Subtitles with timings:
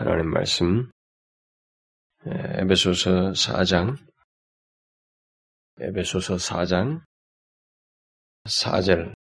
[0.00, 0.90] 하나님 말씀.
[2.26, 2.30] 예,
[2.62, 3.98] 에베소서 4장.
[5.78, 7.02] 에베소서 4장.
[8.44, 9.14] 4절.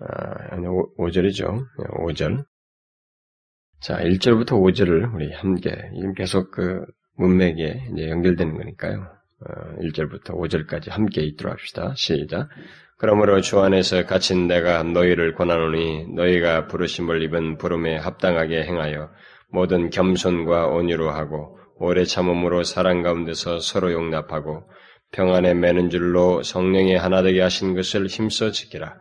[0.00, 1.66] 아, 아니 5, 절이죠.
[1.76, 2.46] 5절.
[3.80, 5.70] 자 1절부터 5절을 우리 함께
[6.16, 9.19] 계속 그 문맥에 이제 연결되는 거니까요.
[9.82, 11.94] 1절부터 어, 5절까지 함께 읽도록 합시다.
[11.96, 12.48] 시작.
[12.98, 19.10] 그러므로 주 안에서 갇힌 내가 너희를 권하노니 너희가 부르심을 입은 부름에 합당하게 행하여
[19.48, 24.64] 모든 겸손과 온유로 하고 오래 참음으로 사랑 가운데서 서로 용납하고
[25.12, 28.96] 평안에 매는 줄로 성령이 하나 되게 하신 것을 힘써 지키라.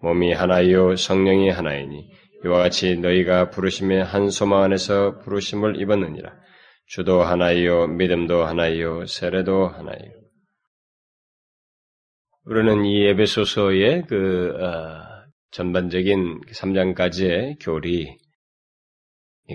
[0.00, 2.08] 몸이 하나이요 성령이 하나이니
[2.44, 6.32] 이와 같이 너희가 부르심의 한 소망 안에서 부르심을 입었느니라.
[6.92, 10.12] 주도 하나이요 믿음도 하나이요 세례도 하나이요.
[12.44, 18.14] 우리는 이 에베소서의 그 어, 전반적인 3장까지의 교리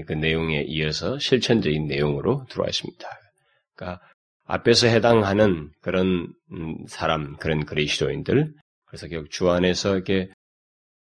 [0.07, 3.07] 그 내용에 이어서 실천적인 내용으로 들어와 있습니다.
[3.75, 4.01] 그러니까
[4.45, 8.51] 앞에서 해당하는 그런 음, 사람, 그런 그리스도인들,
[8.87, 10.31] 그래서 결국 주 안에서 이렇게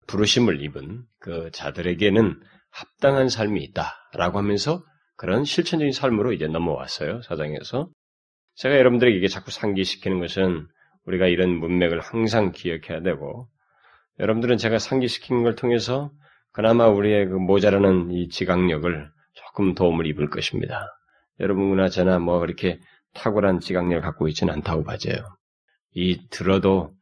[0.08, 4.82] 부르심을 입은 그 자들에게는 합당한 삶이 있다라고 하면서
[5.22, 7.90] 그런 실천적인 삶으로 이제 넘어왔어요 사장에서.
[8.56, 10.68] 제가 여러분들에게 이게 자꾸 상기시키는 것은
[11.06, 13.48] 우리가 이런 문맥을 항상 기억해야 되고,
[14.18, 16.12] 여러분들은 제가 상기시키는 걸 통해서
[16.52, 20.88] 그나마 우리의 그 모자라는 이 지각력을 조금 도움을 입을 것입니다.
[21.40, 22.80] 여러분이나 저나 뭐 그렇게
[23.14, 25.24] 탁월한 지각력을 갖고 있지는 않다고 봐져요.
[25.94, 26.96] 이 들어도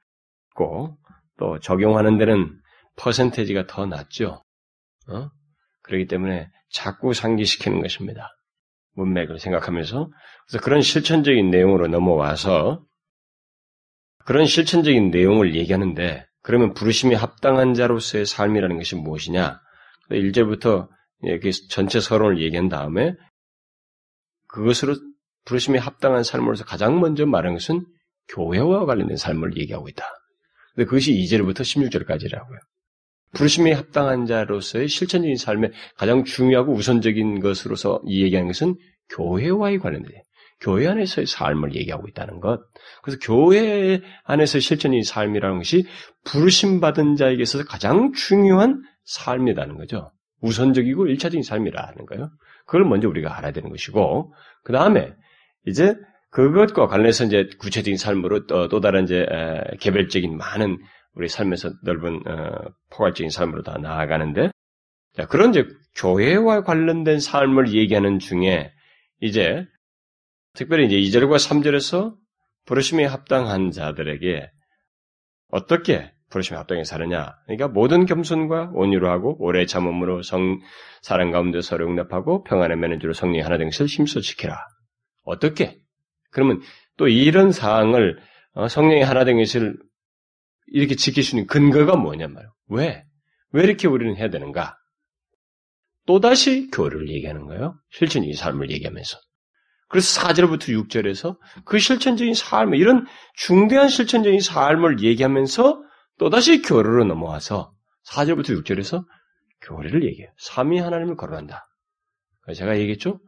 [0.55, 2.59] 꼭또 적용하는 데는
[2.97, 4.43] 퍼센테지가 더 낮죠.
[5.07, 5.29] 어?
[5.89, 8.29] 그렇기 때문에 자꾸 상기시키는 것입니다.
[8.93, 10.09] 문맥을 생각하면서
[10.47, 12.85] 그래서 그런 실천적인 내용으로 넘어와서
[14.25, 19.59] 그런 실천적인 내용을 얘기하는데 그러면 부르심이 합당한 자로서의 삶이라는 것이 무엇이냐?
[20.11, 20.87] 1절부터
[21.23, 23.15] 이렇게 전체 서론을 얘기한 다음에
[24.47, 24.95] 그것으로
[25.45, 27.85] 부르심이 합당한 삶으로서 가장 먼저 말한 것은
[28.29, 30.05] 교회와 관련된 삶을 얘기하고 있다.
[30.75, 32.59] 근데 그것이 2절부터 16절까지라고요.
[33.33, 38.75] 부르심이 합당한 자로서의 실천적인 삶의 가장 중요하고 우선적인 것으로서 이 얘기하는 것은
[39.09, 40.21] 교회와의 관련돼요.
[40.61, 42.59] 교회 안에서의 삶을 얘기하고 있다는 것.
[43.01, 45.85] 그래서 교회 안에서의 실천적인 삶이라는 것이
[46.25, 50.11] 부르심 받은 자에게 있어서 가장 중요한 삶이라는 거죠.
[50.41, 52.29] 우선적이고 일차적인 삶이라는 거예요.
[52.65, 55.13] 그걸 먼저 우리가 알아야 되는 것이고, 그 다음에
[55.65, 55.95] 이제
[56.31, 59.25] 그것과 관련해서 이제 구체적인 삶으로 또, 또 다른 이제
[59.79, 60.77] 개별적인 많은
[61.15, 64.51] 우리 삶에서 넓은 어, 포괄적인 삶으로 다 나아가는데,
[65.13, 68.71] 자, 그런 이제 교회와 관련된 삶을 얘기하는 중에
[69.19, 69.65] 이제
[70.53, 72.15] 특별히 이제 2절과 3절에서
[72.65, 74.49] 부르심에 합당한 자들에게
[75.49, 77.33] 어떻게 부르심에 합당해 사느냐?
[77.45, 80.59] 그러니까 모든 겸손과 온유로 하고 오래 참음으로 성
[81.01, 84.55] 사랑 가운데 서로 용납하고 평안의 매는 주로 성령이 하나 된 것을 힘써 지키라.
[85.23, 85.79] 어떻게?
[86.31, 86.61] 그러면
[86.97, 88.19] 또 이런 사항을
[88.53, 89.77] 어, 성령이 하나 된 것을
[90.71, 92.53] 이렇게 지킬 수 있는 근거가 뭐냔 말이에요.
[92.67, 93.03] 왜?
[93.51, 94.77] 왜 이렇게 우리는 해야 되는가?
[96.05, 97.79] 또다시 교를 얘기하는 거예요.
[97.91, 99.17] 실천적인 삶을 얘기하면서.
[99.89, 105.83] 그래서 4절부터 6절에서 그 실천적인 삶, 이런 중대한 실천적인 삶을 얘기하면서
[106.19, 107.73] 또다시 교류로 넘어와서
[108.07, 109.05] 4절부터 6절에서
[109.61, 110.31] 교리를 얘기해요.
[110.37, 111.67] 삼위 하나님을 거론한다.
[112.55, 113.19] 제가 얘기했죠?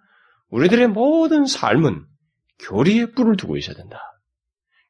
[0.49, 2.05] 우리들의 모든 삶은
[2.59, 3.99] 교리의 뿔을 두고 있어야 된다.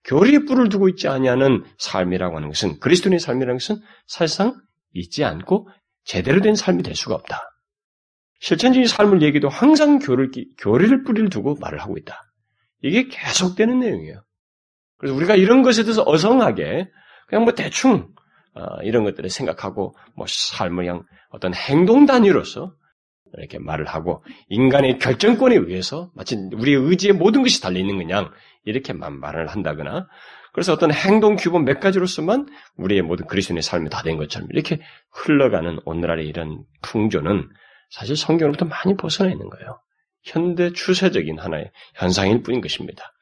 [0.05, 4.59] 교리의 뿔을 두고 있지 아니하는 삶이라고 하는 것은 그리스도인의 삶이라는 것은 사실상
[4.93, 5.69] 있지 않고
[6.03, 7.39] 제대로 된 삶이 될 수가 없다.
[8.39, 12.19] 실천적인 삶을 얘기도 항상 교를, 교리를 뿌리를 두고 말을 하고 있다.
[12.81, 14.23] 이게 계속되는 내용이에요.
[14.97, 16.89] 그래서 우리가 이런 것에 대해서 어성하게
[17.27, 18.09] 그냥 뭐 대충
[18.53, 22.73] 어, 이런 것들을 생각하고 뭐 삶을 그냥 어떤 행동 단위로서
[23.37, 28.29] 이렇게 말을 하고 인간의 결정권에 의해서 마치 우리의 의지에 모든 것이 달려 있는 그냥
[28.65, 30.07] 이렇게만 말을 한다거나
[30.53, 34.79] 그래서 어떤 행동 규범 몇 가지로서만 우리의 모든 그리스도인의 삶이 다 된 것처럼 이렇게
[35.11, 37.47] 흘러가는 오늘날의 이런 풍조는
[37.89, 39.79] 사실 성경으로부터 많이 벗어나 있는 거예요.
[40.23, 43.13] 현대 추세적인 하나의 현상일 뿐인 것입니다.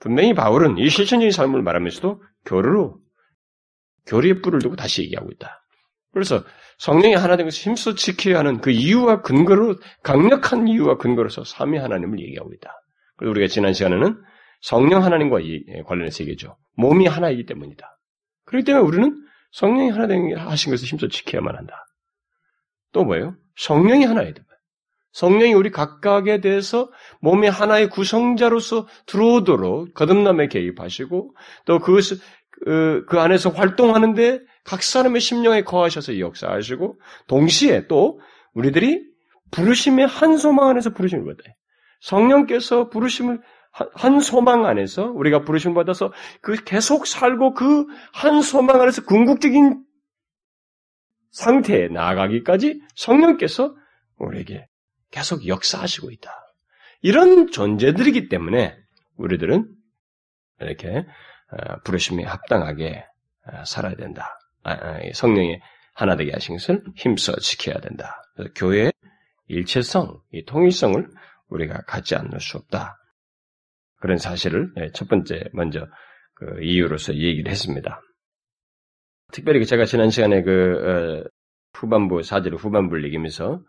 [0.00, 2.98] 분명히 바울은 이 실천적인 삶을 말하면서도 교류로
[4.06, 5.62] 교리의 뿔을 두고 다시 얘기하고 있다.
[6.12, 6.42] 그래서
[6.78, 12.20] 성령이 하나 된 것을 힘써 지켜야 하는 그 이유와 근거로 강력한 이유와 근거로서 삼위 하나님을
[12.20, 12.70] 얘기하고 있다.
[13.16, 14.16] 그리고 우리가 지난 시간에는
[14.60, 15.38] 성령 하나님과
[15.86, 16.56] 관련해서 얘기죠.
[16.76, 17.98] 몸이 하나이기 때문이다.
[18.44, 21.86] 그렇기 때문에 우리는 성령이 하나 된 하신 것을 힘써 지켜야만 한다.
[22.92, 23.36] 또 뭐예요?
[23.56, 24.32] 성령이 하나예요.
[25.12, 26.90] 성령이 우리 각각에 대해서
[27.20, 31.34] 몸의 하나의 구성자로서 들어오도록 거듭남에 개입하시고
[31.64, 32.18] 또 그것을
[32.50, 38.20] 그, 그 안에서 활동하는데 각 사람의 심령에 거하셔서 역사하시고 동시에 또
[38.54, 39.02] 우리들이
[39.50, 41.54] 부르심의 한 소망 안에서 부르심을 받아요.
[42.00, 43.40] 성령께서 부르심을
[43.70, 49.84] 한 소망 안에서 우리가 부르심을 받아서 그 계속 살고 그 한 소망 안에서 궁극적인
[51.30, 53.74] 상태에 나아가기까지 성령께서
[54.16, 54.66] 우리에게
[55.10, 56.30] 계속 역사하시고 있다.
[57.00, 58.76] 이런 존재들이기 때문에
[59.16, 59.68] 우리들은
[60.60, 61.06] 이렇게
[61.50, 63.04] 어, 부르심에 합당하게
[63.46, 64.38] 어, 살아야 된다.
[64.64, 65.60] 아, 아, 성령의
[65.94, 68.22] 하나 되게 하신 것을 힘써 지켜야 된다.
[68.54, 68.92] 교회의
[69.46, 71.08] 일체성, 이 통일성을
[71.48, 72.97] 우리가 갖지 않을 수 없다.
[74.00, 75.86] 그런 사실을 예, 첫 번째 먼저
[76.34, 78.00] 그 이유로서 얘기를 했습니다.
[79.32, 81.28] 특별히 제가 지난 시간에 그 어,
[81.74, 83.60] 후반부 사제를 후반부를 얘기하면서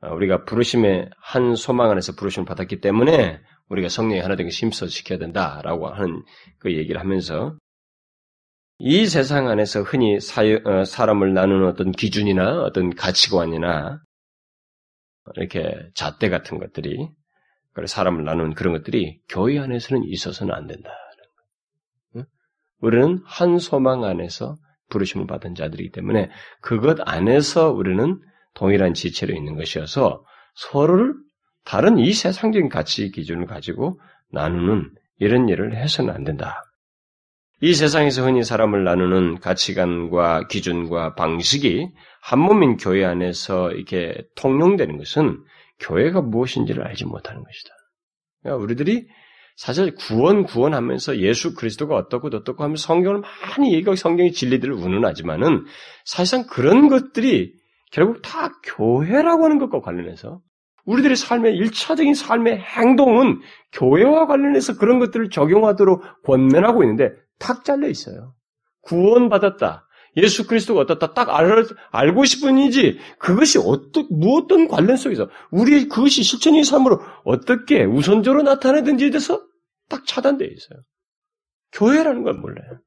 [0.00, 5.18] 어, 우리가 부르심의 한 소망 안에서 부르심을 받았기 때문에 우리가 성령이 하나 되게 심서 지켜야
[5.18, 6.22] 된다라고 하는
[6.58, 7.56] 그 얘기를 하면서
[8.78, 14.00] 이 세상 안에서 흔히 사유, 어, 사람을 나누는 어떤 기준이나 어떤 가치관이나
[15.36, 17.08] 이렇게 잣대 같은 것들이
[17.86, 20.90] 사람을 나누는 그런 것들이 교회 안에서는 있어서는 안 된다.
[22.80, 24.56] 우리는 한 소망 안에서
[24.90, 26.30] 부르심을 받은 자들이기 때문에
[26.60, 28.20] 그것 안에서 우리는
[28.52, 30.24] 동일한 지체로 있는 것이어서
[30.54, 31.14] 서로를
[31.64, 33.98] 다른 이 세상적인 가치 기준을 가지고
[34.30, 36.62] 나누는 이런 일을 해서는 안 된다.
[37.60, 41.88] 이 세상에서 흔히 사람을 나누는 가치관과 기준과 방식이
[42.20, 45.42] 한 몸인 교회 안에서 이렇게 통용되는 것은
[45.86, 47.70] 교회가 무엇인지를 알지 못하는 것이다.
[48.42, 49.08] 그러니까 우리들이
[49.56, 55.64] 사실 구원 구원하면서 예수 그리스도가 어떻고 어떻고 하면 성경을 많이 얘기하고 성경의 진리들을 운운하지만은
[56.04, 57.54] 사실상 그런 것들이
[57.92, 60.40] 결국 다 교회라고 하는 것과 관련해서
[60.86, 63.40] 우리들의 삶의 일차적인 삶의 행동은
[63.72, 68.34] 교회와 관련해서 그런 것들을 적용하도록 권면하고 있는데 탁 잘려 있어요.
[68.82, 69.83] 구원받았다.
[70.16, 76.22] 예수 그리스도가 어떻다 딱 알, 알고 싶은 이지 그것이 어떤 무엇떤 관련 속에서 우리 그것이
[76.22, 79.42] 실천의 삶으로 어떻게 우선적으로 나타내든지에 대해서
[79.88, 80.80] 딱 차단되어 있어요.
[81.72, 82.80] 교회라는 걸 몰라요.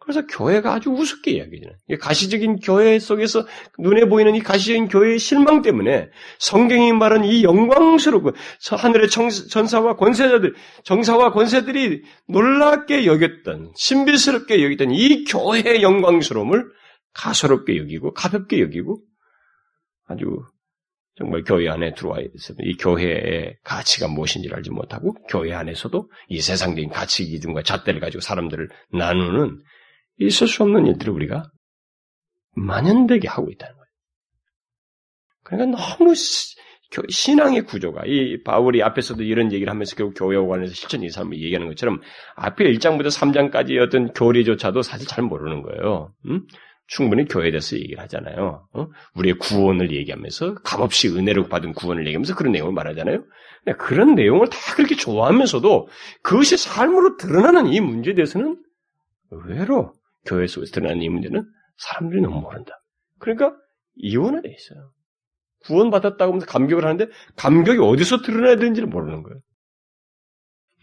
[0.00, 1.70] 그래서 교회가 아주 우습게 이야기해요.
[2.00, 3.46] 가시적인 교회 속에서
[3.78, 6.08] 눈에 보이는 이 가시적인 교회의 실망 때문에
[6.38, 8.32] 성경이 말한 이 영광스럽고
[8.78, 10.54] 하늘의 전사와 권세자들,
[10.84, 16.64] 정사와 권세들이 놀랍게 여겼던, 신비스럽게 여겼던 이 교회의 영광스러움을
[17.12, 19.02] 가소롭게 여기고 가볍게 여기고
[20.08, 20.24] 아주
[21.16, 26.88] 정말 교회 안에 들어와 있어서 이 교회의 가치가 무엇인지를 알지 못하고 교회 안에서도 이 세상적인
[26.88, 29.60] 가치 기준과 잣대를 가지고 사람들을 나누는
[30.20, 31.50] 있을 수 없는 일들을 우리가
[32.54, 33.86] 만연되게 하고 있다는 거예요.
[35.42, 36.14] 그러니까 너무
[37.08, 41.68] 신앙의 구조가 이 바울이 앞에서도 이런 얘기를 하면서 결국 교회와 관해서 실천 이 삶을 얘기하는
[41.68, 42.00] 것처럼
[42.36, 46.12] 앞에 1장부터 3장까지 어떤 교리조차도 사실 잘 모르는 거예요.
[46.26, 46.46] 음?
[46.86, 48.66] 충분히 교회에 대해서 얘기를 하잖아요.
[48.72, 48.86] 어?
[49.14, 53.24] 우리의 구원을 얘기하면서 값없이 은혜로 받은 구원을 얘기하면서 그런 내용을 말하잖아요.
[53.78, 55.88] 그런 내용을 다 그렇게 좋아하면서도
[56.22, 58.56] 그것이 삶으로 드러나는 이 문제에 대해서는
[59.30, 59.92] 의외로
[60.26, 61.44] 교회 속에서 드러나는 이 문제는
[61.76, 62.82] 사람들이 너무 모른다.
[63.18, 63.54] 그러니까
[63.96, 64.90] 이원화돼 있어요.
[65.64, 67.06] 구원받았다고 하면서 감격을 하는데
[67.36, 69.40] 감격이 어디서 드러나야 되는지를 모르는 거예요.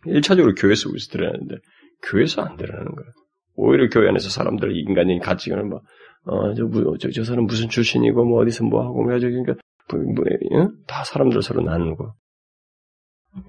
[0.05, 1.55] 1차적으로 교회 속에서 드러나는데
[2.03, 3.11] 교회에서 안 드러나는 거예요.
[3.55, 5.81] 오히려 교회 안에서 사람들 인간적인 가치관을 막,
[6.25, 6.69] 어, 저,
[6.99, 9.55] 저, 저 사람 무슨 출신이고, 뭐, 어디서 뭐 하고, 뭐, 그러니까,
[9.91, 10.67] 뭐, 뭐, 예?
[10.85, 12.13] 다 사람들 서로 나누고.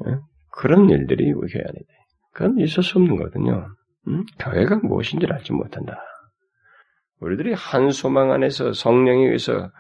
[0.09, 0.17] 예?
[0.51, 1.87] 그런 일들이 우리 교회 안에 돼.
[2.33, 3.69] 그건 있을 수 없는 거거든요.
[4.09, 4.25] 음?
[4.39, 6.01] 교회가 무엇인지를 알지 못한다.
[7.21, 9.71] 우리들이 한 소망 안에서 성령에 의해서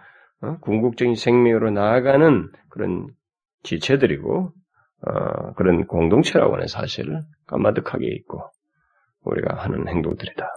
[0.40, 0.58] 어?
[0.60, 3.08] 궁극적인 생명으로 나아가는 그런
[3.62, 4.52] 지체들이고
[5.00, 8.42] 어, 그런 공동체라고 하는 사실을 까마득하게 있고
[9.22, 10.48] 우리가 하는 행동들이다.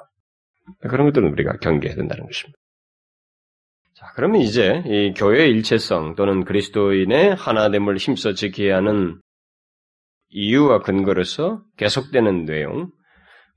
[0.82, 2.58] 그런 것들은 우리가 경계해야 된다는 것입니다.
[3.94, 9.20] 자, 그러면 이제 이 교회의 일체성 또는 그리스도인의 하나됨을 힘써 지켜야 하는
[10.30, 12.92] 이유와 근거로서 계속되는 내용,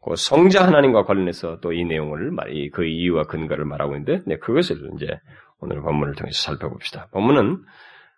[0.04, 2.30] 그 성자 하나님과 관련해서 또 이 내용을
[2.72, 5.18] 그 이유와 근거를 말하고 있는데 네, 그것을 이제
[5.60, 7.08] 오늘 본문을 통해서 살펴봅시다.
[7.12, 7.64] 본문은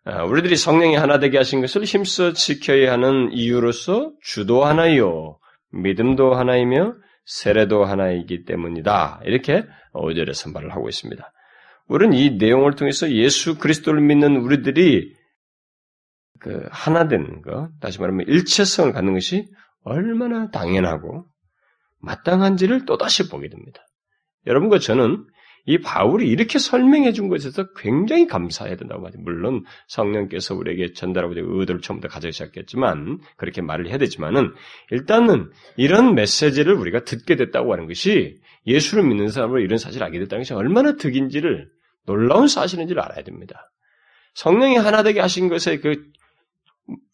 [0.04, 5.38] 아, 우리들이 성령이 하나 되게 하신 것을 힘써 지켜야 하는 이유로서 주도 하나요,
[5.72, 9.22] 믿음도 하나이며 세례도 하나이기 때문이다.
[9.24, 9.64] 이렇게
[9.94, 11.32] 5절에 선발을 하고 있습니다.
[11.88, 15.12] 우리는 이 내용을 통해서 예수 그리스도를 믿는 우리들이
[16.38, 19.48] 그 하나 된 거, 다시 말하면 일체성을 갖는 것이
[19.82, 21.26] 얼마나 당연하고
[22.00, 23.86] 마땅한지를 또다시 보게 됩니다.
[24.46, 25.26] 여러분과 저는
[25.68, 29.20] 이 바울이 이렇게 설명해 준 것에서 굉장히 감사해야 된다고 말이죠.
[29.20, 34.54] 물론 성령께서 우리에게 전달하고 의도를 처음부터 가져오셨겠지만 그렇게 말을 해야 되지만은
[34.92, 40.42] 일단은 이런 메시지를 우리가 듣게 됐다고 하는 것이 예수를 믿는 사람으로 이런 사실을 알게 됐다는
[40.42, 41.68] 것이 얼마나 득인지를
[42.06, 43.72] 놀라운 사실인지를 알아야 됩니다.
[44.34, 46.04] 성령이 하나 되게 하신 것에 그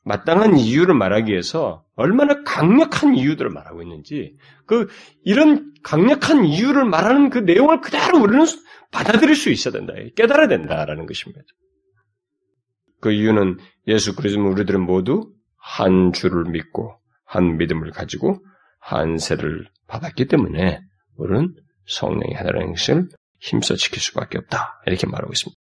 [0.05, 4.89] 마땅한 이유를 말하기 위해서 얼마나 강력한 이유들을 말하고 있는지 그
[5.25, 8.45] 이런 강력한 이유를 말하는 그 내용을 그대로 우리는
[8.91, 9.93] 받아들일 수 있어야 된다.
[10.17, 11.41] 깨달아야 된다라는 것입니다.
[13.01, 18.45] 그 이유는 예수 그리스도 우리들은 모두 한 주를 믿고 한 믿음을 가지고
[18.81, 20.81] 한 세를 받았기 때문에
[21.17, 21.55] 우리는
[21.87, 23.09] 성령이 하나라는 것을
[23.41, 24.83] 힘써 지킬 수밖에 없다.
[24.87, 25.61] 이렇게 말하고 있습니다.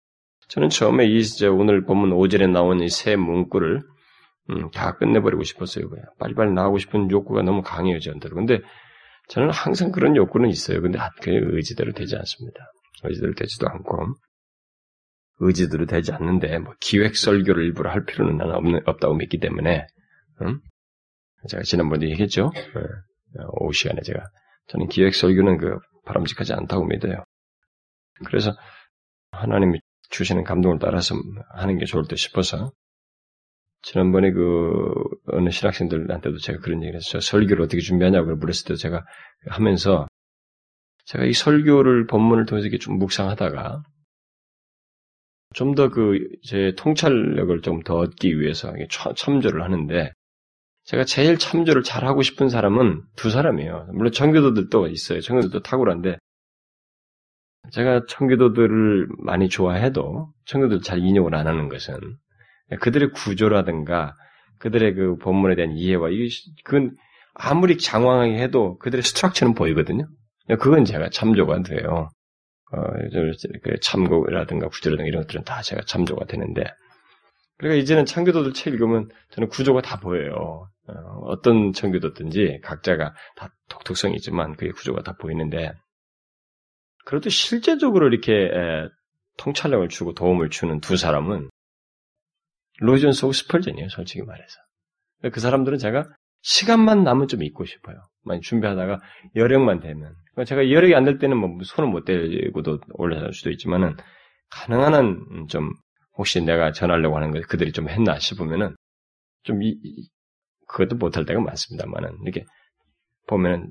[0.48, 3.82] 저는 처음에 이 이제 오늘 본문 5절에 나온 이 세 문구를
[4.50, 5.88] 음, 다 끝내버리고 싶었어요.
[5.88, 6.04] 그냥.
[6.18, 8.34] 빨리빨리 나가고 싶은 욕구가 너무 강해요, 저한테로.
[8.34, 8.60] 근데
[9.28, 10.80] 저는 항상 그런 욕구는 있어요.
[10.82, 12.60] 근데 그 의지대로 되지 않습니다.
[13.04, 14.14] 의지대로 되지도 않고
[15.40, 19.86] 의지대로 되지 않는데 뭐 기획 설교를 일부러 할 필요는 나는 없는, 없다고 믿기 때문에
[20.42, 20.60] 음?
[21.48, 22.50] 제가 지난번에 얘기했죠.
[22.54, 23.44] 네.
[23.60, 24.22] 오후 시간에 제가
[24.68, 27.24] 저는 기획 설교는 그 바람직하지 않다고 믿어요.
[28.26, 28.52] 그래서
[29.32, 29.80] 하나님이
[30.10, 31.14] 주시는 감동을 따라서
[31.54, 32.70] 하는 게 좋을 듯 싶어서
[33.82, 34.80] 지난번에 그
[35.26, 37.20] 어느 신학생들한테도 제가 그런 얘기를 했어요.
[37.20, 39.04] 설교를 어떻게 준비하냐고 물었을 때 제가
[39.48, 40.06] 하면서
[41.06, 43.82] 제가 이 설교를 본문을 통해서 이렇게 좀 묵상하다가
[45.54, 48.72] 좀 더 그 제 통찰력을 좀 더 얻기 위해서
[49.16, 50.12] 참조를 하는데
[50.84, 53.88] 제가 제일 참조를 잘 하고 싶은 사람은 두 사람이에요.
[53.92, 55.20] 물론 청교도들도 있어요.
[55.20, 56.18] 청교도도 탁월한데
[57.72, 61.94] 제가 청교도들을 많이 좋아해도 청교도들 잘 인용을 안 하는 것은
[62.80, 64.14] 그들의 구조라든가
[64.58, 66.28] 그들의 그 본문에 대한 이해와 이게
[66.64, 66.94] 그건
[67.34, 70.06] 아무리 장황하게 해도 그들의 스트럭처는 보이거든요.
[70.60, 72.10] 그건 제가 참조가 돼요.
[72.72, 72.82] 어,
[73.62, 76.64] 그 참고라든가 구조라든가 이런 것들은 다 제가 참조가 되는데
[77.58, 80.68] 그러니까 이제는 청교도들 책 읽으면 저는 구조가 다 보여요.
[80.88, 85.72] 어, 떤 청교도든지 각자가 다 독특성이 있지만 그게 구조가 다 보이는데
[87.04, 88.88] 그래도 실제적으로 이렇게 에,
[89.38, 91.50] 통찰력을 주고 도움을 주는 두 사람은
[92.82, 94.56] 로이존스하고 스펄전이에요, 솔직히 말해서.
[95.32, 96.08] 그 사람들은 제가
[96.42, 97.96] 시간만 남으면 좀 잊고 싶어요.
[98.24, 99.00] 많이 준비하다가
[99.36, 100.14] 여력만 되면.
[100.32, 103.96] 그러니까 제가 여력이 안 될 때는 뭐 손을 못 대고도 올라갈 수도 있지만은
[104.50, 105.70] 가능한 한 좀
[106.18, 108.76] 혹시 내가 전하려고 하는 거 그들이 좀 했나 싶으면은
[109.44, 109.74] 좀 이,
[110.68, 112.44] 그것도 못할 때가 많습니다만은 이렇게
[113.28, 113.70] 보면은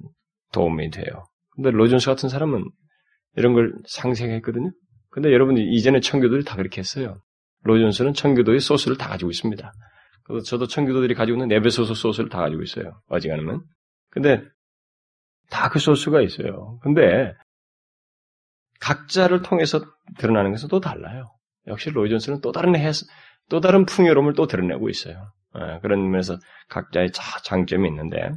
[0.53, 1.25] 도움이 돼요.
[1.55, 2.63] 근데 로존스 같은 사람은
[3.35, 4.71] 이런 걸 상생했거든요.
[5.09, 7.15] 근데 여러분이 이전에 청교들이 다 그렇게 했어요.
[7.63, 9.73] 로존스는 청교도의 소스를 다 가지고 있습니다.
[10.23, 12.99] 그래서 저도 청교도들이 가지고 있는 네베소스 소스를 다 가지고 있어요.
[13.07, 13.63] 어지간하면.
[14.09, 14.43] 근데
[15.49, 16.79] 다 그 소스가 있어요.
[16.81, 17.33] 근데
[18.79, 19.81] 각자를 통해서
[20.17, 21.31] 드러나는 것은 또 달라요.
[21.67, 23.05] 역시 로이존스는 또 다른 해서
[23.49, 25.31] 또 다른 풍요로움을 또 드러내고 있어요.
[25.57, 26.37] 예, 그런 면에서
[26.69, 27.11] 각자의
[27.43, 28.31] 장점이 있는데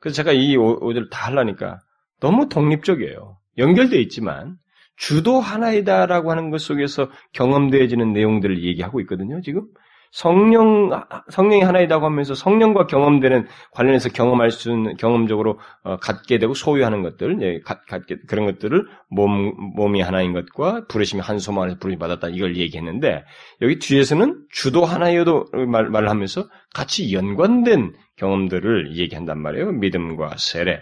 [0.00, 1.80] 그래서 제가 이 오디를 다 하려니까
[2.20, 3.38] 너무 독립적이에요.
[3.58, 4.56] 연결되어 있지만
[4.98, 9.62] 주도 하나이다라고 하는 것 속에서 경험되어지는 내용들을 얘기하고 있거든요, 지금.
[10.10, 10.90] 성령,
[11.28, 17.42] 성령이 하나이다고 하면서 성령과 경험되는 관련해서 경험할 수 있는, 경험적으로 어, 갖게 되고 소유하는 것들,
[17.42, 22.28] 예, 갖, 갖게, 그런 것들을 몸, 몸이 하나인 것과 부르심이 한 소망 안에서 부르심 받았다,
[22.30, 23.24] 이걸 얘기했는데,
[23.60, 29.72] 여기 뒤에서는 주도 하나여도 말, 말을 하면서 같이 연관된 경험들을 얘기한단 말이에요.
[29.72, 30.80] 믿음과 세례.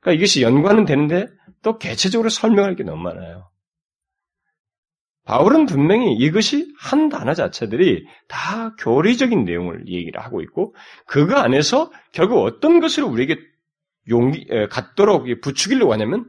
[0.00, 1.26] 그러니까 이것이 연관은 되는데,
[1.62, 3.50] 또 개체적으로 설명할 게 너무 많아요.
[5.24, 10.74] 바울은 분명히 이것이 한 단어 자체들이 다 교리적인 내용을 얘기를 하고 있고
[11.06, 13.38] 그거 안에서 결국 어떤 것을 우리에게
[14.08, 16.28] 용기 갖도록 부추기려고 하냐면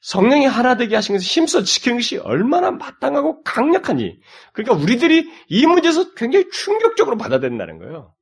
[0.00, 4.20] 성령이 하나 되게 하신 것을 힘써 지키는 것이 얼마나 마땅하고 강력한지
[4.54, 8.14] 그러니까 우리들이 이 문제에서 굉장히 충격적으로 받아들인다는 거예요.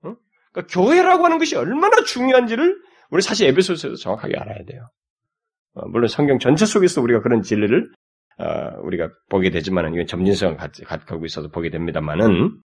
[0.00, 2.76] 그러니까 교회라고 하는 것이 얼마나 중요한지를
[3.10, 4.86] 우리 사실 에베소서에서 정확하게 알아야 돼요.
[5.74, 7.90] 어, 물론 성경 전체 속에서 우리가 그런 진리를
[8.38, 12.60] 어, 우리가 보게 되지만은 이건 점진성을 갖고 있어서 보게 됩니다만은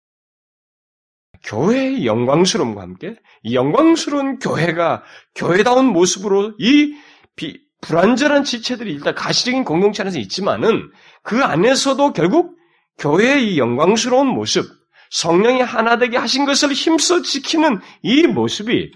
[1.43, 5.03] 교회의 영광스러움과 함께 이 영광스러운 교회가
[5.35, 6.95] 교회다운 모습으로 이
[7.37, 10.91] 비, 불완전한 지체들이 일단 가시적인 공동체 안에서 있지만은
[11.23, 12.57] 그 안에서도 결국
[12.99, 14.65] 교회의 이 영광스러운 모습,
[15.11, 18.93] 성령이 하나 되게 하신 것을 힘써 지키는 이 모습이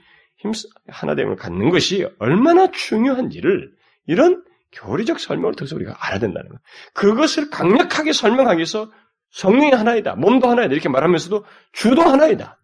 [0.88, 3.72] 하나됨을 갖는 것이 얼마나 중요한지를
[4.06, 6.60] 이런 교리적 설명을 통해서 우리가 알아야 된다는 거예요.
[6.94, 8.90] 그것을 강력하게 설명하기 위해서
[9.30, 12.58] 성령이 하나이다, 몸도 하나이다 이렇게 말하면서도 주도 하나이다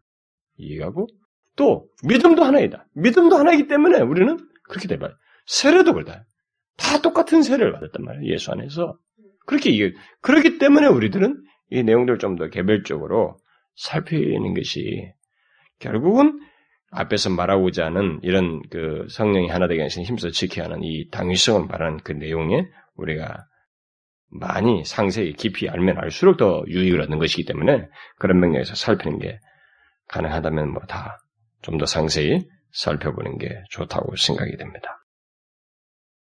[0.57, 1.07] 이해하고
[1.57, 2.87] 또 믿음도 하나이다.
[2.95, 4.39] 믿음도 하나이기 때문에 우리는
[4.69, 5.13] 그렇게 돼봐요.
[5.47, 6.25] 세례도 그렇다.
[6.77, 8.33] 다 똑같은 세례를 받았단 말이에요.
[8.33, 8.99] 예수 안에서
[9.47, 13.37] 그렇게 이게 그렇기 때문에 우리들은 이 내용들을 좀 더 개별적으로
[13.77, 15.13] 살피는 것이
[15.79, 16.41] 결국은
[16.95, 21.99] 앞에서 말하고자 하는 이런 그 성령이 하나 되게 하시는 힘써 지켜야 하는 이 당위성을 말하는
[22.05, 23.47] 그 내용에 우리가
[24.31, 27.87] 많이 상세히 깊이 알면 알수록 더 유익을 얻는 것이기 때문에
[28.19, 29.39] 그런 맥락에서 살피는 게
[30.09, 31.19] 가능하다면 뭐 다
[31.63, 35.01] 좀 더 상세히 살펴보는 게 좋다고 생각이 됩니다.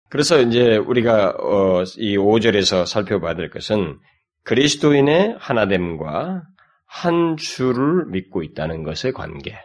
[0.10, 3.98] 그래서 이제 우리가 어, 이 5절에서 살펴봐야 될 것은
[4.44, 6.44] 그리스도인의 하나됨과
[6.86, 9.58] 한 주를 믿고 있다는 것의 관계.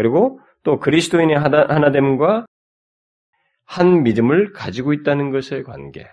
[0.00, 2.46] 그리고 또 그리스도인의 하나됨과
[3.66, 6.06] 한 믿음을 가지고 있다는 것의 관계.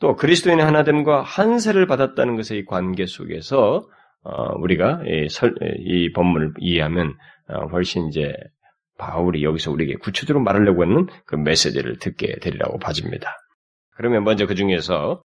[0.00, 3.88] 또 그리스도인의 하나됨과 한세를 받았다는 것의 관계 속에서
[4.22, 7.14] 어, 우리가 이, 설, 이 본문을 이해하면
[7.48, 8.34] 어, 훨씬 이제
[8.98, 13.34] 바울이 여기서 우리에게 구체적으로 말하려고 하는 그 메시지를 듣게 되리라고 봐집니다.
[13.96, 15.22] 그러면 먼저 그 중에서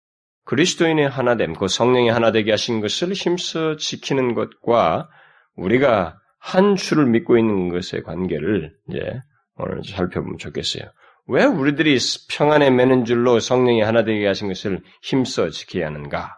[0.47, 5.11] 그리스도인의 하나됨, 그 성령의 하나 되게 하신 것을 힘써 지키는 것과
[5.55, 9.21] 우리가 한 주를 믿고 있는 것의 관계를 이제
[9.57, 10.91] 오늘 살펴보면 좋겠어요.
[11.27, 11.99] 왜 우리들이
[12.31, 16.37] 평안에 매는 줄로 성령이 하나 되게 하신 것을 힘써 지켜야 하는가?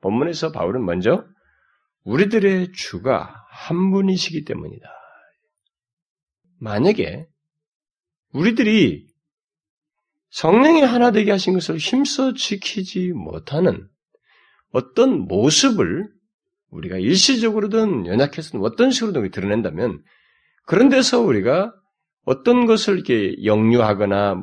[0.00, 1.24] 본문에서 바울은 먼저
[2.04, 4.86] 우리들의 주가 한 분이시기 때문이다.
[6.60, 7.26] 만약에
[8.32, 9.06] 우리들이
[10.30, 13.88] 성령이 하나 되게 하신 것을 힘써 지키지 못하는
[14.72, 16.08] 어떤 모습을
[16.70, 20.02] 우리가 일시적으로든 연약해서든 어떤 식으로든 드러낸다면
[20.66, 21.72] 그런 데서 우리가
[22.24, 24.36] 어떤 것을 이렇게 역류하거나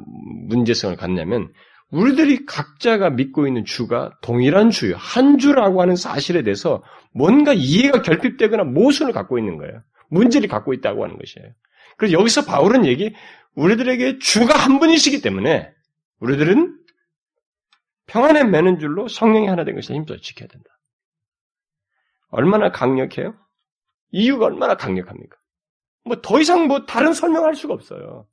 [0.48, 1.50] 문제성을 갖냐면
[1.92, 8.64] 우리들이 각자가 믿고 있는 주가 동일한 주요, 한 주라고 하는 사실에 대해서 뭔가 이해가 결핍되거나
[8.64, 9.82] 모순을 갖고 있는 거예요.
[10.10, 11.54] 문제를 갖고 있다고 하는 것이에요.
[11.98, 13.14] 그래서 여기서 바울은 얘기,
[13.56, 15.72] 우리들에게 주가 한 분이시기 때문에
[16.20, 16.78] 우리들은
[18.08, 20.75] 평안에 매는 줄로 성령이 하나 된 것을 힘써 지켜야 된다.
[22.30, 23.36] 얼마나 강력해요?
[24.12, 25.38] 이유가 얼마나 강력합니까?
[26.06, 28.28] 뭐 더 이상 뭐 다른 설명할 수가 없어요.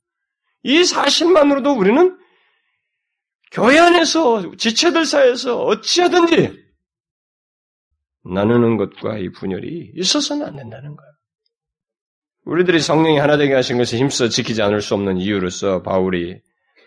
[0.63, 2.17] 이 사실만으로도 우리는
[3.51, 6.63] 교회 안에서 지체들 사이에서 어찌하든지
[8.25, 11.11] 나누는 것과 이 분열이 있어서는 안 된다는 거예요.
[12.45, 16.41] 우리들이 성령이 하나 되게 하신 것을 힘써 지키지 않을 수 없는 이유로서 바울이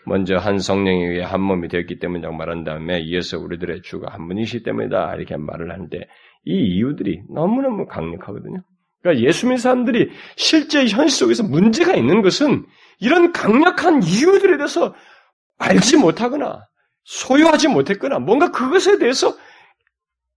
[0.07, 4.63] 먼저 한 성령에 의해 한 몸이 되었기 때문이라고 말한 다음에 이어서 우리들의 주가 한 분이시기
[4.63, 5.97] 때문이다 이렇게 말을 하는데
[6.45, 8.61] 이 이유들이 너무너무 강력하거든요.
[9.01, 12.65] 그러니까 예수 믿는 사람들이 실제 현실 속에서 문제가 있는 것은
[12.99, 14.95] 이런 강력한 이유들에 대해서
[15.59, 16.65] 알지 못하거나
[17.03, 19.35] 소유하지 못했거나 뭔가 그것에 대해서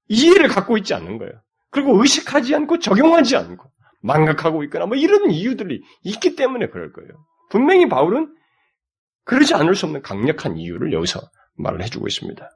[0.08, 1.32] 이해를 갖고 있지 않는 거예요.
[1.70, 3.70] 그리고 의식하지 않고 적용하지 않고
[4.02, 7.10] 망각하고 있거나 뭐 이런 이유들이 있기 때문에 그럴 거예요.
[7.50, 8.39] 분명히 바울은
[9.30, 11.20] 그러지 않을 수 없는 강력한 이유를 여기서
[11.54, 12.50] 말을 해주고 있습니다.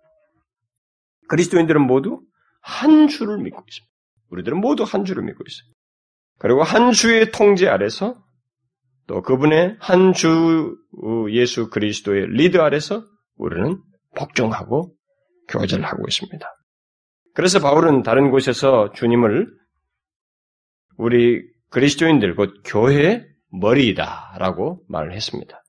[1.29, 2.21] 그리스도인들은 모두
[2.61, 3.95] 한 주를 믿고 있습니다.
[4.31, 5.73] 우리들은 모두 한 주를 믿고 있어요.
[6.41, 8.21] 그리고 한 주의 통제 아래서
[9.07, 10.77] 또 그분의 한 주
[11.31, 13.05] 예수 그리스도의 리드 아래서
[13.37, 13.81] 우리는
[14.17, 14.97] 복종하고
[15.47, 16.45] 교제를 하고 있습니다.
[17.35, 19.47] 그래서 바울은 다른 곳에서 주님을
[20.97, 25.61] 우리 그리스도인들 곧 교회의 머리이다라고 말을 했습니다.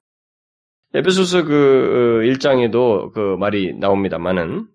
[0.95, 4.65] 에베소서 그 1장에도 어, 그 말이 나옵니다만은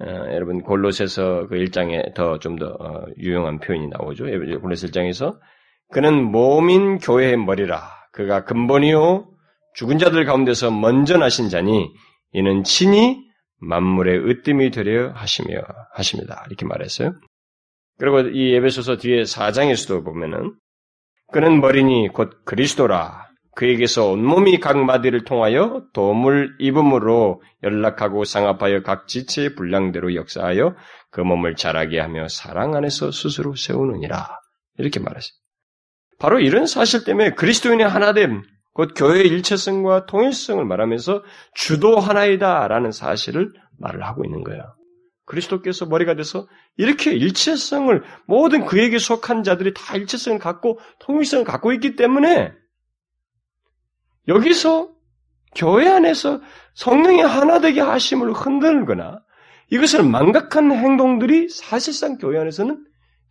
[0.00, 4.24] 어, 여러분 골로새서 그 1장에 더 좀더 더, 어, 유용한 표현이 나오죠.
[4.60, 5.36] 골로새 1장에서
[5.92, 7.82] 그는 몸인 교회의 머리라
[8.12, 9.28] 그가 근본이요
[9.74, 11.92] 죽은 자들 가운데서 먼저 나신 자니
[12.32, 13.24] 이는 친히
[13.58, 15.60] 만물의 으뜸이 되려 하시며
[15.92, 16.44] 하십니다.
[16.46, 17.14] 이렇게 말했어요.
[17.98, 20.54] 그리고 이 에베소서 뒤에 4장에서도 보면은
[21.32, 29.54] 그는 머리니 곧 그리스도라 그에게서 온몸이 각 마디를 통하여 도움을 입음으로 연락하고 상합하여 각 지체의
[29.54, 30.74] 분량대로 역사하여
[31.10, 34.28] 그 몸을 자라게 하며 사랑 안에서 스스로 세우느니라
[34.78, 35.32] 이렇게 말했어요.
[36.18, 41.22] 바로 이런 사실 때문에 그리스도인의 하나됨, 곧 교회의 일체성과 통일성을 말하면서
[41.54, 44.62] 주도 하나이다라는 사실을 말을 하고 있는 거예요.
[45.26, 51.96] 그리스도께서 머리가 돼서 이렇게 일체성을 모든 그에게 속한 자들이 다 일체성을 갖고 통일성을 갖고 있기
[51.96, 52.52] 때문에
[54.28, 54.90] 여기서
[55.54, 56.40] 교회 안에서
[56.74, 59.20] 성령의 하나 되게 하심을 흔들거나
[59.70, 62.84] 이것을 망각한 행동들이 사실상 교회 안에서는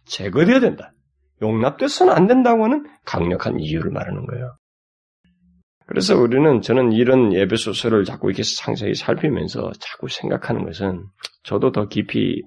[0.05, 0.93] 제거되어야 된다.
[1.41, 4.55] 용납돼서는 안 된다고 하는 강력한 이유를 말하는 거예요.
[5.85, 11.05] 그래서 우리는 저는 이런 예배소설을 자꾸 이렇게 상세히 살피면서 자꾸 생각하는 것은
[11.43, 12.41] 저도 더 깊이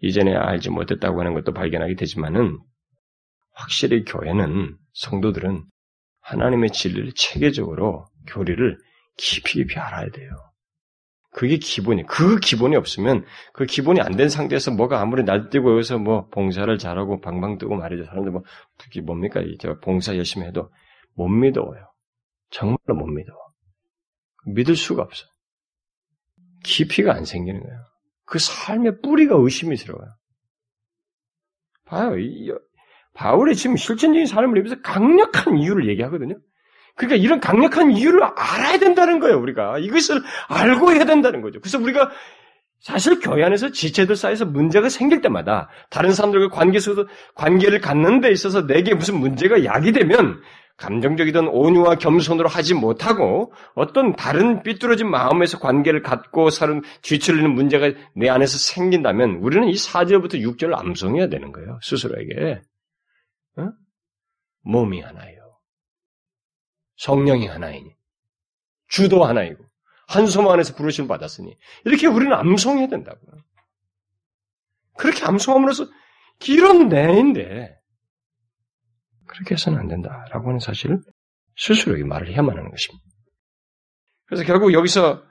[0.00, 2.58] 이전에 알지 못했다고 하는 것도 발견하게 되지만은
[3.52, 5.64] 확실히 교회는 성도들은
[6.28, 8.78] 하나님의 진리를 체계적으로 교리를
[9.16, 10.30] 깊이 깊이 알아야 돼요.
[11.32, 12.04] 그게 기본이.
[12.06, 17.20] 그 기본이 없으면 그 기본이 안 된 상태에서 뭐가 아무리 날뛰고 여기서 뭐 봉사를 잘하고
[17.20, 18.04] 방방 뜨고 말이죠.
[18.04, 18.42] 사람들 뭐
[18.78, 19.40] 그게 뭡니까?
[19.60, 20.70] 저 봉사 열심히 해도
[21.14, 21.92] 못 믿어요.
[22.50, 23.32] 정말로 못 믿어.
[24.46, 25.26] 믿을 수가 없어.
[26.64, 27.78] 깊이가 안 생기는 거예요.
[28.24, 30.08] 그 삶의 뿌리가 의심이스러워요.
[31.84, 32.12] 봐요.
[33.18, 36.36] 바울이 지금 실천적인 삶을 위해서 강력한 이유를 얘기하거든요.
[36.94, 39.78] 그러니까 이런 강력한 이유를 알아야 된다는 거예요, 우리가.
[39.78, 41.60] 이것을 알고 해야 된다는 거죠.
[41.60, 42.10] 그래서 우리가
[42.80, 48.30] 사실 교회 안에서 지체들 사이에서 문제가 생길 때마다 다른 사람들과 관계 속에서 관계를 갖는 데
[48.30, 50.40] 있어서 내게 무슨 문제가 야기되면
[50.76, 58.28] 감정적이든 온유와 겸손으로 하지 못하고 어떤 다른 삐뚤어진 마음에서 관계를 갖고 사는 뒤처리는 문제가 내
[58.28, 61.80] 안에서 생긴다면 우리는 이 4절부터 6절을 암송해야 되는 거예요.
[61.82, 62.60] 스스로에게.
[64.68, 64.70] 어?
[64.70, 65.58] 몸이 하나예요.
[66.96, 67.96] 성령이 하나이니.
[68.88, 69.64] 주도 하나이고.
[70.06, 71.56] 한 소망 안에서 부르심을 받았으니.
[71.84, 73.42] 이렇게 우리는 암송해야 된다고요.
[74.96, 75.86] 그렇게 암송함으로써
[76.40, 77.78] 길은 내인데
[79.26, 81.00] 그렇게 해서는 안 된다라고 하는 사실을
[81.56, 83.04] 스스로에게 말을 해야만 하는 것입니다.
[84.26, 85.22] 그래서 결국 여기서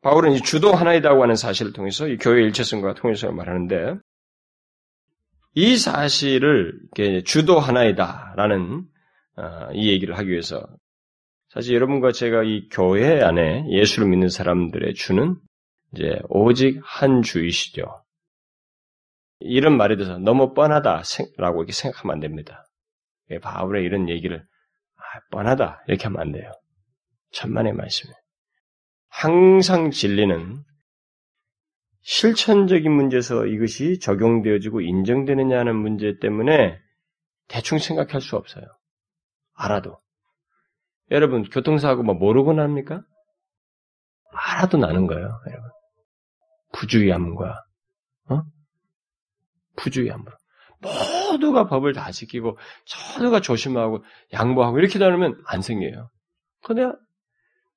[0.00, 3.98] 바울은 이 주도 하나이다고 하는 사실을 통해서 이 교회의 일체성과 통일성을 말하는데
[5.54, 6.78] 이 사실을
[7.24, 8.84] 주도 하나이다라는
[9.36, 10.66] 어, 이 얘기를 하기 위해서
[11.48, 15.36] 사실 여러분과 제가 이 교회 안에 예수를 믿는 사람들의 주는
[15.92, 17.84] 이제 오직 한 주이시죠.
[19.40, 22.66] 이런 말에 대해서 너무 뻔하다라고 이렇게 생각하면 안 됩니다.
[23.40, 24.44] 바울의 이런 얘기를
[24.96, 26.50] 아, 뻔하다 이렇게 하면 안 돼요.
[27.30, 28.16] 천만의 말씀이에요.
[29.08, 30.64] 항상 진리는
[32.04, 36.78] 실천적인 문제에서 이것이 적용되어지고 인정되느냐 하는 문제 때문에
[37.48, 38.64] 대충 생각할 수 없어요.
[39.54, 39.98] 알아도.
[41.10, 43.02] 여러분, 교통사고 뭐 모르고 납니까?
[44.32, 45.70] 알아도 나는 거예요, 여러분.
[46.72, 47.64] 부주의함과,
[48.30, 48.42] 어?
[49.76, 50.32] 부주의함으로.
[50.80, 52.58] 모두가 법을 다 지키고,
[53.16, 56.10] 모두가 조심하고, 양보하고, 이렇게 다르면 안 생겨요.
[56.62, 56.90] 근데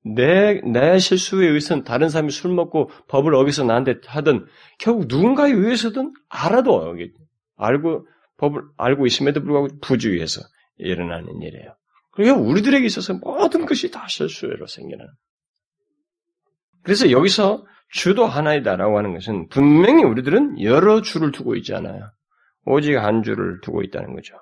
[0.04, 4.46] 내, 내 실수에 의해서는 다른 사람이 술 먹고 법을 어기서 나한테 하든,
[4.78, 6.96] 결국 누군가에 의해서든 알아도,
[7.56, 8.06] 알고,
[8.38, 10.40] 법을 알고 있음에도 불구하고 부주의해서
[10.76, 11.74] 일어나는 일이에요.
[12.12, 15.06] 그러니까 우리들에게 있어서 모든 것이 다 실수로 생기는.
[16.82, 22.08] 그래서 여기서 주도 하나이다라고 하는 것은 분명히 우리들은 여러 주를 두고 있지 않아요.
[22.64, 24.34] 오직 한 주를 두고 있다는 거죠.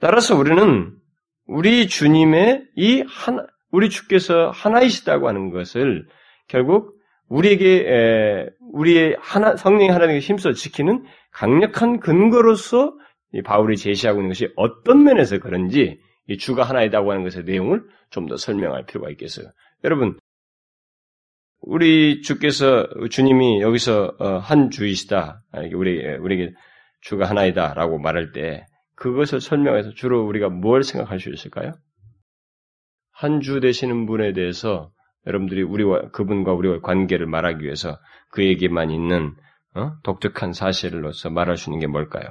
[0.00, 0.96] 따라서 우리는
[1.46, 6.06] 우리 주님의 이 하나, 우리 주께서 하나이시다고 하는 것을
[6.46, 6.94] 결국
[7.28, 12.96] 우리에게 우리의 하나 성령의 하나님의 힘써 지키는 강력한 근거로서
[13.44, 18.36] 바울이 제시하고 있는 것이 어떤 면에서 그런지 이 주가 하나이다고 하는 것의 내용을 좀 더
[18.36, 19.46] 설명할 필요가 있겠어요.
[19.82, 20.16] 여러분
[21.60, 25.42] 우리 주께서 주님이 여기서 어, 한 주이시다
[25.74, 26.52] 우리 우리에게
[27.00, 31.72] 주가 하나이다라고 말할 때 그것을 설명해서 주로 우리가 뭘 생각할 수 있을까요?
[33.14, 34.90] 한 주 되시는 분에 대해서
[35.26, 37.98] 여러분들이 우리와 그분과 우리와 관계를 말하기 위해서
[38.30, 39.34] 그에게만 있는
[39.74, 39.92] 어?
[40.02, 42.24] 독특한 사실로서 말할 수 있는 게 뭘까요?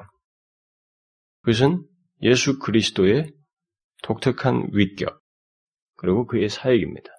[1.42, 1.86] 그것은
[2.22, 3.34] 예수 그리스도의
[4.04, 5.22] 독특한 위격
[5.98, 7.10] 그리고 그의 사역입니다.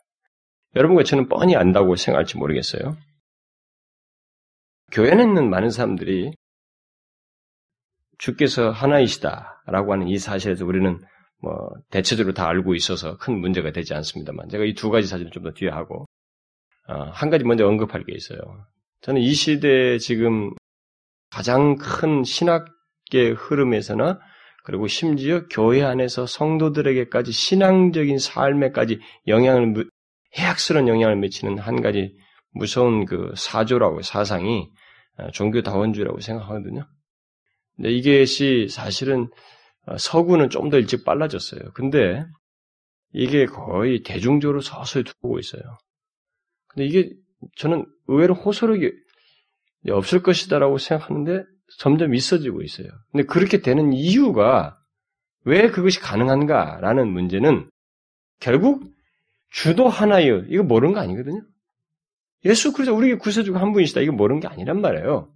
[0.77, 2.97] 여러분과 저는 뻔히 안다고 생각할지 모르겠어요.
[4.93, 6.33] 교회에 있는 많은 사람들이
[8.19, 11.01] 주께서 하나이시다라고 하는 이 사실에서 우리는
[11.45, 15.43] 뭐 대체적으로 다 알고 있어서 큰 문제가 되지 않습니다만 제가 이 두 가지 사진을 좀
[15.45, 16.07] 더 뒤에 하고
[16.89, 18.39] 어, 한 가지 먼저 언급할 게 있어요.
[19.03, 20.55] 저는 이 시대에 지금
[21.31, 24.21] 가장 큰 신학계 흐름에서나
[24.65, 29.87] 그리고 심지어 교회 안에서 성도들에게까지 신앙적인 삶에까지 영향을
[30.39, 32.17] 해악스러운 영향을 미치는 한 가지
[32.53, 34.71] 무서운 그 사조라고 사상이
[35.19, 36.87] 어, 종교다원주의라고 생각하거든요.
[37.77, 39.27] 근데 이것이 사실은 어,
[39.99, 41.73] 서구는 좀 더 일찍 빨라졌어요.
[41.75, 42.25] 근데
[43.13, 45.63] 이게 거의 대중적으로 서서히 두고 있어요.
[46.69, 47.11] 근데 이게
[47.57, 48.91] 저는 의외로 호소력이
[49.91, 51.45] 없을 것이다라고 생각하는데
[51.79, 52.89] 점점 있어지고 있어요.
[53.13, 54.79] 근데 그렇게 되는 이유가
[55.45, 57.69] 왜 그것이 가능한가라는 문제는
[58.41, 58.91] 결국
[59.51, 60.39] 주도 하나요.
[60.49, 61.43] 이거 모르는 거 아니거든요.
[62.45, 64.01] 예수 그리스도 우리에게 구세주가 한 분이시다.
[64.01, 65.33] 이거 모르는 게 아니란 말이에요.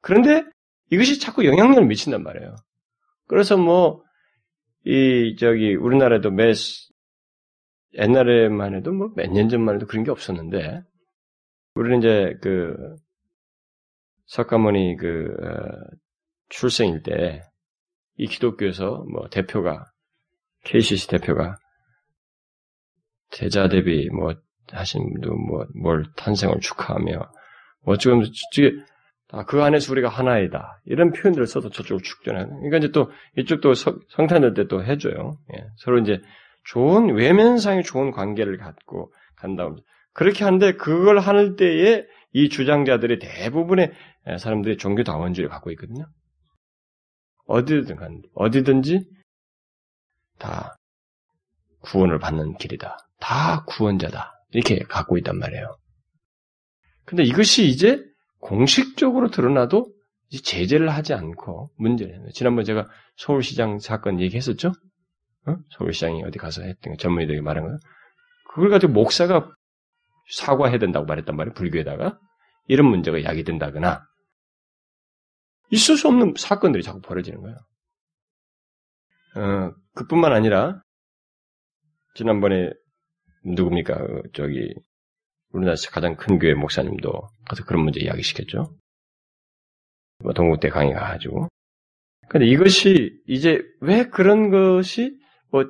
[0.00, 0.44] 그런데
[0.90, 2.56] 이것이 자꾸 영향력을 미친단 말이에요.
[3.26, 4.02] 그래서 뭐,
[4.84, 6.52] 이, 저기, 우리나라에도 매,
[7.94, 10.82] 옛날에만 해도 뭐 몇 년 전만 해도 그런 게 없었는데,
[11.74, 12.96] 우리는 이제 그,
[14.26, 15.96] 석가모니 그, 어,
[16.48, 17.42] 출생일 때,
[18.16, 19.84] 이 기독교에서 뭐 대표가,
[20.64, 21.56] KCC 대표가,
[23.30, 24.34] 대자 대비 뭐
[24.70, 27.30] 하신 분도 뭐, 뭘 탄생을 축하하며,
[27.82, 28.30] 어쩌면, 아,
[29.42, 30.80] 그 안에서 우리가 하나이다.
[30.86, 32.48] 이런 표현들을 써서 저쪽을 축전하는.
[32.56, 35.36] 그러니까 이제 또 이쪽도 성탄절 때 또 해줘요.
[35.54, 36.20] 예, 서로 이제
[36.64, 39.68] 좋은 외면상의 좋은 관계를 갖고 간다.
[40.12, 43.92] 그렇게 하는데 그걸 하는 때에 이 주장자들의 대부분의
[44.38, 46.06] 사람들이 종교 다원주의를 갖고 있거든요.
[47.46, 49.00] 어디든 간 어디든지
[50.38, 50.76] 다
[51.80, 52.96] 구원을 받는 길이다.
[53.20, 54.32] 다 구원자다.
[54.50, 55.76] 이렇게 갖고 있단 말이에요.
[57.04, 58.02] 근데 이것이 이제
[58.44, 59.90] 공식적으로 드러나도
[60.44, 64.72] 제재를 하지 않고 문제는 지난번 제가 서울시장 사건 얘기했었죠?
[65.46, 65.56] 어?
[65.70, 67.76] 서울시장이 어디 가서 했던 거 전문의들이 말한 거요.
[68.50, 69.50] 그걸 가지고 목사가
[70.30, 71.54] 사과해야 된다고 말했단 말이에요.
[71.54, 72.18] 불교에다가
[72.68, 74.06] 이런 문제가 야기된다거나
[75.70, 77.56] 있을 수 없는 사건들이 자꾸 벌어지는 거예요.
[79.36, 80.82] 어, 그뿐만 아니라
[82.14, 82.70] 지난번에
[83.44, 83.94] 누굽니까?
[83.94, 84.74] 어, 저기
[85.54, 87.10] 우리나라에서 가장 큰 교회 목사님도
[87.46, 88.76] 가서 그런 문제 이야기시켰죠.
[90.22, 91.48] 뭐 동국대 강의 가 가지고.
[92.28, 95.16] 근데 이것이 이제 왜 그런 것이
[95.50, 95.64] 뭐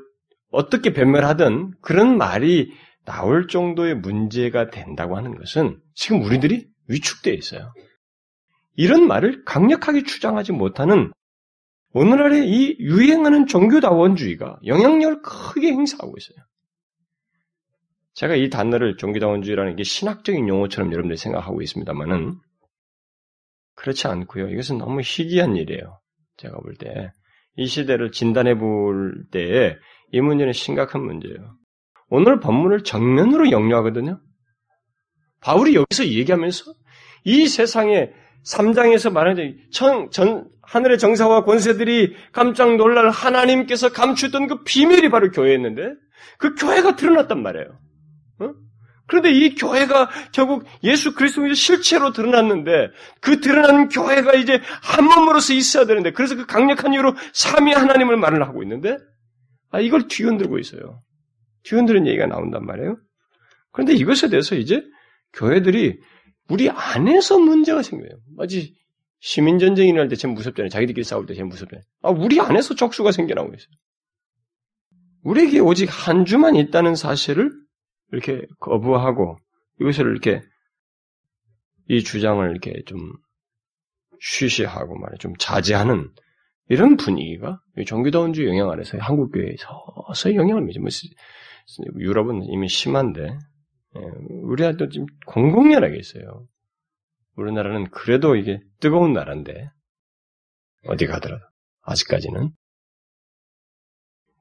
[0.50, 2.72] 어떻게 변멸하든 그런 말이
[3.04, 7.72] 나올 정도의 문제가 된다고 하는 것은 지금 우리들이 위축되어 있어요.
[8.76, 11.12] 이런 말을 강력하게 주장하지 못하는
[11.92, 16.44] 오늘날의 이 유행하는 종교다원주의가 영향력을 크게 행사하고 있어요.
[18.14, 22.36] 제가 이 단어를 종교다원주의라는 게 신학적인 용어처럼 여러분들이 생각하고 있습니다만은
[23.74, 24.48] 그렇지 않고요.
[24.50, 26.00] 이것은 너무 희귀한 일이에요.
[26.36, 27.10] 제가 볼 때.
[27.56, 29.76] 이 시대를 진단해 볼 때에
[30.12, 31.56] 이 문제는 심각한 문제예요.
[32.08, 34.20] 오늘 본문을 정면으로 역류하거든요.
[35.40, 36.72] 바울이 여기서 얘기하면서
[37.24, 38.10] 이 세상에
[38.44, 45.94] 3장에서 말하는 청, 전, 하늘의 정사와 권세들이 깜짝 놀랄 하나님께서 감추던 그 비밀이 바로 교회였는데
[46.38, 47.78] 그 교회가 드러났단 말이에요.
[49.04, 49.06] 어?
[49.06, 52.88] 그런데 이 교회가 결국 예수 그리스도의 실체로 드러났는데
[53.20, 58.42] 그 드러난 교회가 이제 한 몸으로서 있어야 되는데 그래서 그 강력한 이유로 삼위 하나님을 말을
[58.42, 58.96] 하고 있는데
[59.70, 61.02] 아 이걸 뒤흔들고 있어요.
[61.64, 62.96] 뒤흔드는 얘기가 나온단 말이에요.
[63.72, 64.82] 그런데 이것에 대해서 이제
[65.32, 65.98] 교회들이
[66.48, 68.18] 우리 안에서 문제가 생겨요.
[68.36, 68.74] 마치
[69.20, 70.68] 시민 전쟁이 날 때 제일 무섭잖아요.
[70.68, 71.82] 자기들끼리 싸울 때 제일 무섭잖아요.
[72.02, 73.74] 아, 우리 안에서 적수가 생겨나고 있어요.
[75.22, 77.50] 우리에게 오직 한 주만 있다는 사실을
[78.12, 79.36] 이렇게 거부하고
[79.80, 80.42] 이것을 이렇게
[81.88, 83.12] 이 주장을 이렇게 좀
[84.20, 86.10] 쉬쉬하고 말해 좀 자제하는
[86.68, 91.14] 이런 분위기가 종교다운주의 영향 아래서 한국 교회에 서서히 영향을 미치죠.
[91.92, 93.38] 뭐 유럽은 이미 심한데
[93.96, 94.00] 예,
[94.42, 96.46] 우리한테 지금 공공연하게 있어요.
[97.36, 99.70] 우리나라는 그래도 이게 뜨거운 나라인데
[100.86, 101.44] 어디 가더라도
[101.82, 102.50] 아직까지는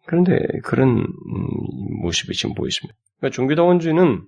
[0.05, 2.97] 그런데 그런 음, 모습이 지금 보이십니다.
[3.17, 4.25] 그러니까 종교다원주의는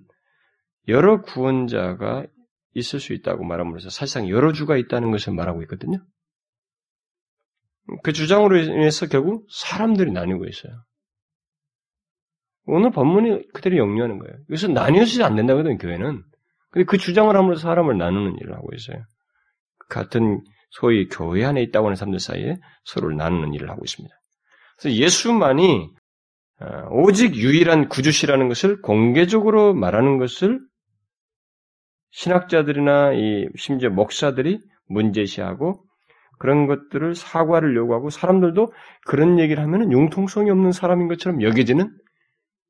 [0.88, 2.26] 여러 구원자가
[2.74, 5.98] 있을 수 있다고 말함으로써 사실상 여러 주가 있다는 것을 말하고 있거든요.
[8.02, 10.72] 그 주장으로 인해서 결국 사람들이 나뉘고 있어요.
[12.64, 14.36] 오늘 본문이 그대로 역류하는 거예요.
[14.50, 16.24] 여기서 나뉘어지지 안 된다거든, 교회는.
[16.70, 19.04] 근데 그 주장을 함으로써 사람을 나누는 일을 하고 있어요.
[19.88, 24.14] 같은 소위 교회 안에 있다고 하는 사람들 사이에 서로를 나누는 일을 하고 있습니다.
[24.76, 25.90] 그래서 예수만이
[26.60, 30.60] 어, 오직 유일한 구주시라는 것을 공개적으로 말하는 것을
[32.10, 35.84] 신학자들이나 이 심지어 목사들이 문제시하고
[36.38, 38.72] 그런 것들을 사과를 요구하고 사람들도
[39.06, 41.90] 그런 얘기를 하면 융통성이 없는 사람인 것처럼 여겨지는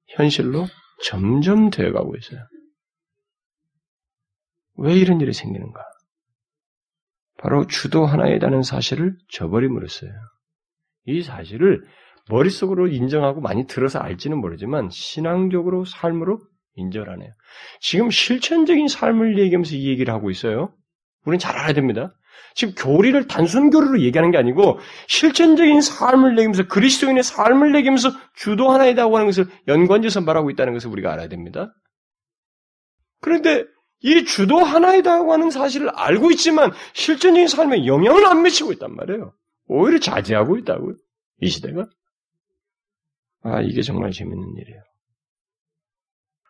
[0.08, 0.66] 현실로
[1.04, 2.40] 점점 되어가고 있어요.
[4.78, 5.80] 왜 이런 일이 생기는가?
[7.38, 10.10] 바로 주도 하나이라는 사실을 저버림으로써요.
[11.06, 11.82] 이 사실을
[12.28, 16.40] 머릿속으로 인정하고 많이 들어서 알지는 모르지만 신앙적으로 삶으로
[16.74, 17.30] 인정을 하네요.
[17.80, 20.74] 지금 실천적인 삶을 얘기하면서 이 얘기를 하고 있어요.
[21.24, 22.14] 우리는 잘 알아야 됩니다.
[22.54, 29.16] 지금 교리를 단순 교리로 얘기하는 게 아니고 실천적인 삶을 얘기하면서 그리스도인의 삶을 얘기하면서 주도 하나이다고
[29.16, 31.74] 하는 것을 연관지어서 말하고 있다는 것을 우리가 알아야 됩니다.
[33.20, 33.64] 그런데
[34.00, 39.32] 이 주도 하나이다고 하는 사실을 알고 있지만 실전적인 삶에 영향을 안 미치고 있단 말이에요.
[39.66, 40.94] 오히려 자제하고 있다고요.
[41.40, 41.86] 이 시대가.
[43.42, 44.82] 아, 이게 정말 재밌는 일이에요.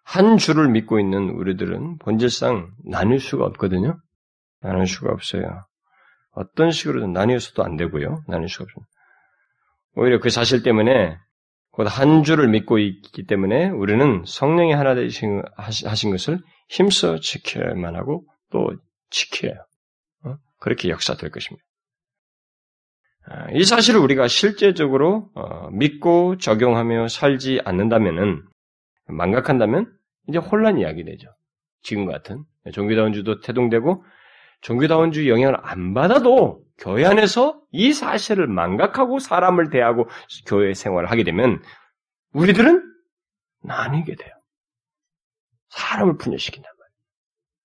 [0.05, 3.99] 한 주를 믿고 있는 우리들은 본질상 나눌 수가 없거든요.
[4.61, 5.65] 나눌 수가 없어요.
[6.31, 8.23] 어떤 식으로든 나뉘어서도 안 되고요.
[8.29, 8.89] 나눌 수가 없습니다.
[9.95, 11.17] 오히려 그 사실 때문에
[11.73, 18.25] 곧 한 주를 믿고 있기 때문에 우리는 성령이 하나 되신 하신 것을 힘써 지켜야만 하고
[18.51, 18.71] 또
[19.11, 19.53] 지켜야
[20.25, 20.37] 어?
[20.59, 21.66] 그렇게 역사될 것입니다.
[23.29, 28.43] 아, 이 사실을 우리가 실제적으로 어, 믿고 적용하며 살지 않는다면은
[29.09, 29.93] 망각한다면
[30.29, 31.29] 이제 혼란 이야기 되죠.
[31.83, 34.05] 지금 같은 종교다원주도 태동되고
[34.61, 40.09] 종교다원주의 영향을 안 받아도 교회 안에서 이 사실을 망각하고 사람을 대하고
[40.47, 41.63] 교회 생활을 하게 되면
[42.33, 42.83] 우리들은
[43.63, 44.35] 나뉘게 돼요.
[45.71, 46.97] 사람을 분열시킨단 말이에요.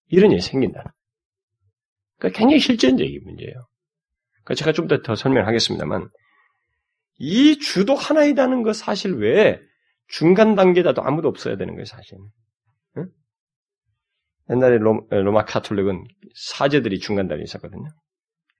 [0.09, 0.93] 이런 일이 생긴다.
[2.17, 3.70] 그러니까 굉장히 실전적인 문제예요.
[4.51, 6.09] 그러니까 제가 좀더더 설명하겠습니다만
[7.19, 9.59] 이 주도 하나이다는 거 사실 외에
[10.07, 12.17] 중간 단계다도 아무도 없어야 되는 거예요, 사실.
[12.97, 13.07] 응?
[14.49, 16.03] 옛날에 로, 마 카톨릭은
[16.35, 17.87] 사제들이 중간 단계에 있었거든요.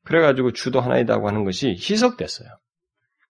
[0.06, 2.48] 그래가지고 주도 하나이다고 하는 것이 희석됐어요.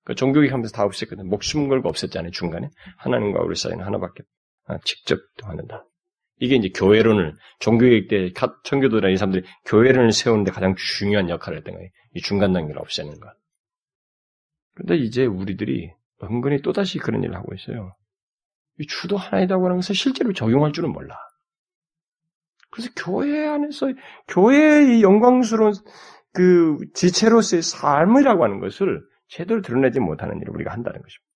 [0.04, 1.28] 그 종교개혁 하면서 다 없앴거든요.
[1.28, 2.69] 목숨 걸고 없앴잖아요, 중간에.
[2.97, 4.24] 하나님과 우리 사이는 하나밖에,
[4.65, 5.86] 아, 직접 하는다.
[6.41, 11.88] 이게 이제 교회론을, 종교개혁 때, 청교도라는 이 사람들이 교회론을 세우는데 가장 중요한 역할을 했던 거예요.
[12.15, 13.32] 이 중간 단계를 없애는 것.
[14.73, 15.91] 근데 이제 우리들이
[16.23, 17.91] 은근히 또다시 그런 일을 하고 있어요.
[18.80, 21.15] 이 주도 하나이다고 하는 것을 실제로 적용할 줄은 몰라.
[22.71, 23.93] 그래서 교회 안에서,
[24.27, 25.73] 교회의 영광스러운
[26.34, 31.31] 그 지체로서의 삶이라고 하는 것을 제대로 드러내지 못하는 일을 우리가 한다는 것입니다.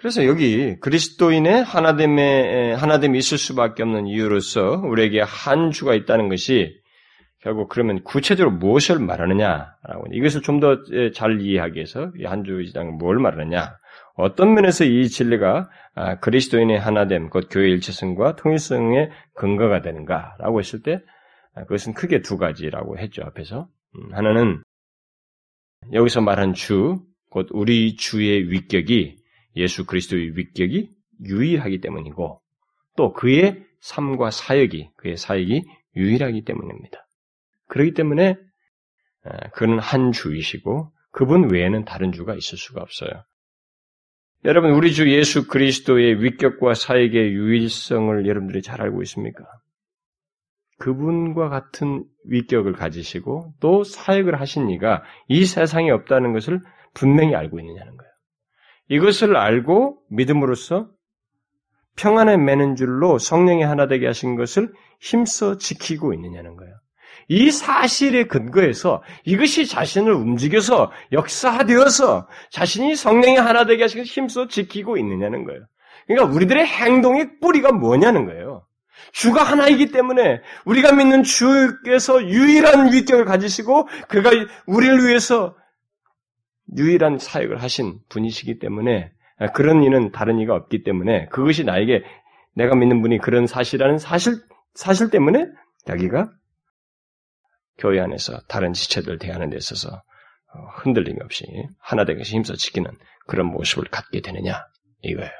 [0.00, 6.80] 그래서 여기 그리스도인의 하나됨에 하나됨이 있을 수밖에 없는 이유로서 우리에게 한 주가 있다는 것이
[7.42, 10.78] 결국 그러면 구체적으로 무엇을 말하느냐라고 이것을 좀 더
[11.14, 13.76] 잘 이해하기 위해서 한 주의장은 뭘 말하느냐.
[14.14, 21.00] 어떤 면에서 이 진리가 아, 그리스도인의 하나됨 곧 교회 일체성과 통일성의 근거가 되는가라고 했을 때
[21.54, 23.68] 아, 그것은 크게 두 가지라고 했죠 앞에서.
[23.96, 24.62] 음, 하나는
[25.92, 29.19] 여기서 말한 주, 곧 우리 주의 위격이
[29.56, 30.90] 예수 그리스도의 위격이
[31.24, 32.40] 유일하기 때문이고
[32.96, 35.64] 또 그의 삶과 사역이 그의 사역이
[35.96, 37.06] 유일하기 때문입니다.
[37.68, 38.36] 그렇기 때문에
[39.52, 43.10] 그는 한 주이시고 그분 외에는 다른 주가 있을 수가 없어요.
[44.44, 49.44] 여러분 우리 주 예수 그리스도의 위격과 사역의 유일성을 여러분들이 잘 알고 있습니까?
[50.78, 56.60] 그분과 같은 위격을 가지시고 또 사역을 하신 이가 이 세상에 없다는 것을
[56.94, 58.09] 분명히 알고 있느냐는 거예요.
[58.90, 60.88] 이것을 알고 믿음으로써
[61.96, 66.74] 평안에 매는 줄로 성령이 하나 되게 하신 것을 힘써 지키고 있느냐는 거예요.
[67.28, 74.96] 이 사실의 근거에서 이것이 자신을 움직여서 역사되어서 자신이 성령이 하나 되게 하신 것을 힘써 지키고
[74.96, 75.60] 있느냐는 거예요.
[76.08, 78.66] 그러니까 우리들의 행동의 뿌리가 뭐냐는 거예요.
[79.12, 84.30] 주가 하나이기 때문에 우리가 믿는 주께서 유일한 위격을 가지시고 그가
[84.66, 85.54] 우리를 위해서
[86.76, 89.10] 유일한 사역을 하신 분이시기 때문에
[89.54, 92.02] 그런 이는 다른 이가 없기 때문에 그것이 나에게
[92.54, 94.34] 내가 믿는 분이 그런 사실이라는 사실
[94.74, 95.46] 사실 때문에
[95.86, 96.30] 자기가
[97.78, 100.02] 교회 안에서 다른 지체들 대하는 데 있어서
[100.76, 101.44] 흔들림이 없이
[101.78, 102.90] 하나 되게 힘써 지키는
[103.26, 104.66] 그런 모습을 갖게 되느냐
[105.02, 105.30] 이거예요.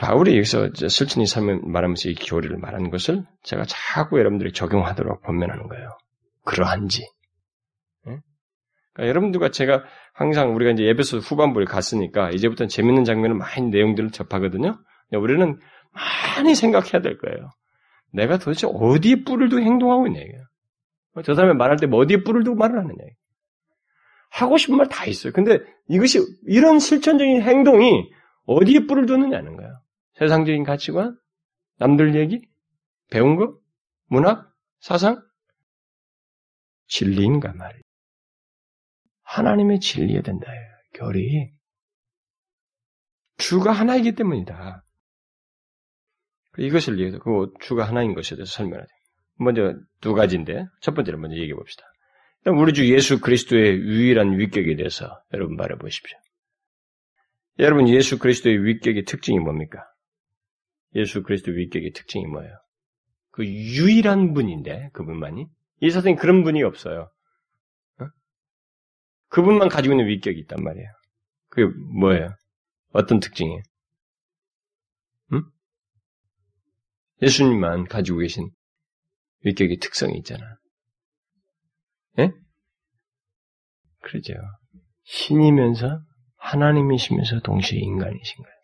[0.00, 1.26] 바울이 여기서 슬친이
[1.62, 5.96] 말하면서 이 교리를 말하는 것을 제가 자꾸 여러분들이 적용하도록 권면하는 거예요.
[6.44, 7.06] 그러한지.
[8.96, 9.02] 네?
[9.02, 14.78] 그러니까 여러분들과 제가 항상 우리가 이제 에베소 후반부에 갔으니까 이제부터는 재밌는 장면을 많이 내용들을 접하거든요.
[15.12, 15.58] 우리는
[15.92, 17.50] 많이 생각해야 될 거예요.
[18.12, 20.20] 내가 도대체 어디에 뿔을 두고 행동하고 있냐.
[21.24, 22.96] 저 사람이 말할 때 뭐 어디에 뿔을 두고 말을 하느냐.
[24.30, 25.32] 하고 싶은 말 다 있어요.
[25.32, 28.10] 근데 이것이 이런 실천적인 행동이
[28.46, 29.72] 어디에 뿔을 두느냐는 거예요.
[30.14, 31.16] 세상적인 가치관,
[31.78, 32.40] 남들 얘기,
[33.10, 33.56] 배운 거,
[34.08, 35.22] 문학, 사상,
[36.88, 37.82] 진리인가 말이에요.
[39.36, 40.46] 하나님의 진리에 된다.
[40.94, 41.50] 결이
[43.36, 44.82] 주가 하나이기 때문이다.
[46.58, 48.88] 이것을 위해서 그 주가 하나인 것에 대해서 설명하죠.
[49.38, 51.84] 먼저 두 가지인데 첫 번째를 먼저 얘기해 봅시다.
[52.46, 56.18] 우리 주 예수 그리스도의 유일한 위격에 대해서 여러분 말해 보십시오.
[57.58, 59.84] 여러분 예수 그리스도의 위격의 특징이 뭡니까?
[60.94, 62.52] 예수 그리스도의 위격의 특징이 뭐예요?
[63.32, 65.46] 그 유일한 분인데 그분만이
[65.80, 67.10] 이 세상에 그런 분이 없어요.
[69.26, 69.28] 어?
[69.28, 70.88] 그분만 가지고 있는 위격이 있단 말이에요.
[71.48, 72.34] 그게 뭐예요?
[72.92, 73.62] 어떤 특징이에요?
[75.32, 75.42] 응?
[77.22, 78.50] 예수님만 가지고 계신
[79.44, 80.44] 위격의 특성이 있잖아.
[82.18, 82.30] 예?
[84.00, 84.34] 그러죠.
[85.04, 86.00] 신이면서
[86.36, 88.56] 하나님이시면서 동시에 인간이신 거예요.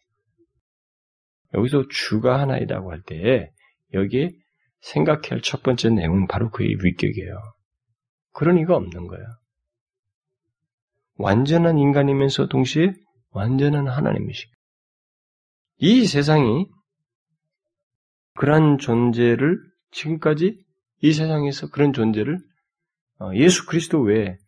[1.55, 3.53] 여기서 주가 하나이라고 할때
[3.93, 4.31] 여기에
[4.81, 7.39] 생각해야 할 첫 번째 내용은 바로 그의 위격이에요.
[8.33, 9.25] 그런 이가 없는 거예요.
[11.17, 12.93] 완전한 인간이면서 동시에
[13.31, 14.53] 완전한 하나님이시고
[15.79, 16.67] 이 세상이
[18.35, 19.59] 그러한 존재를
[19.91, 20.59] 지금까지
[21.03, 22.39] 이 세상에서 그런 존재를
[23.21, 24.39] 어, 예수 그리스도 외에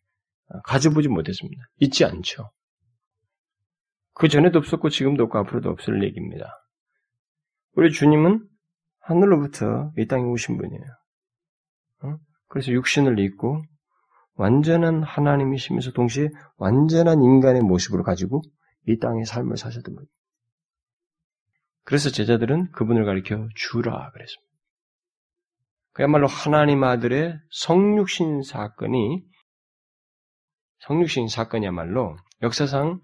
[0.64, 1.62] 가져보지 못했습니다.
[1.80, 2.50] 있지 않죠.
[4.14, 6.52] 그 전에도 없었고 지금도 없고 앞으로도 없을 얘기입니다.
[7.72, 8.46] 우리 주님은
[9.00, 10.84] 하늘로부터 이 땅에 오신 분이에요.
[12.04, 12.16] 어?
[12.48, 13.62] 그래서 육신을 입고
[14.34, 18.42] 완전한 하나님이시면서 동시에 완전한 인간의 모습을 가지고
[18.86, 20.06] 이 땅의 삶을 사셨던 거예요.
[21.84, 24.54] 그래서 제자들은 그분을 가리켜 주라 그랬습니다.
[25.92, 29.24] 그야말로 하나님 아들의 성육신 사건이
[30.80, 33.00] 성육신 사건이야말로 역사상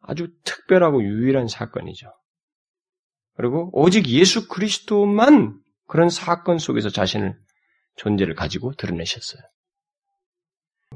[0.00, 2.12] 아주 특별하고 유일한 사건이죠.
[3.34, 7.38] 그리고 오직 예수 그리스도만 그런 사건 속에서 자신을
[7.96, 9.42] 존재를 가지고 드러내셨어요.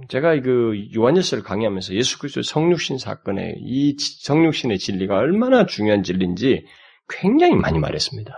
[0.09, 6.67] 제가 그 요한일서를 강의하면서 예수 그리스도 성육신 사건의 이 성육신의 진리가 얼마나 중요한 진리인지
[7.09, 8.35] 굉장히 많이 말했습니다.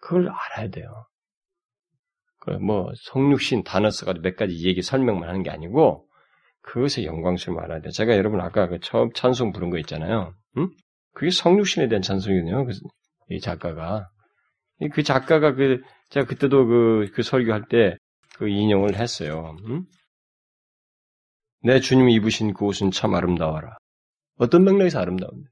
[0.00, 1.06] 그걸 알아야 돼요.
[2.40, 6.06] 그뭐 성육신 단어 써가지고 몇 가지 얘기 설명만 하는 게 아니고
[6.62, 7.90] 그것의 영광스러움을 알아야 돼요.
[7.90, 10.34] 제가 여러분 아까 그 처음 찬송 부른 거 있잖아요.
[10.56, 10.70] 응?
[11.14, 12.64] 그게 성육신에 대한 찬송이네요.
[12.64, 12.72] 그,
[13.30, 14.08] 이 작가가
[14.92, 17.96] 그 작가가 그 제가 그때도 그, 그 설교할 때
[18.38, 19.56] 그 인용을 했어요.
[19.66, 19.84] 응?
[21.62, 23.76] 내 주님이 입으신 그 옷은 참 아름다워라.
[24.38, 25.48] 어떤 맥락에서 아름다운데?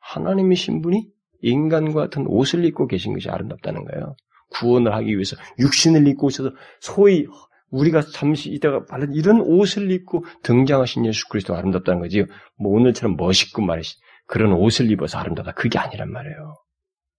[0.00, 1.06] 하나님의 신분이
[1.42, 4.16] 인간과 같은 옷을 입고 계신 것이 아름답다는 거예요.
[4.50, 7.26] 구원을 하기 위해서 육신을 입고 오셔서 소위
[7.70, 12.24] 우리가 잠시 있다가 바른 이런 옷을 입고 등장하신 예수 그리스도 아름답다는 거지.
[12.58, 15.52] 뭐 오늘처럼 멋있고 말이지 그런 옷을 입어서 아름답다.
[15.52, 16.54] 그게 아니란 말이에요.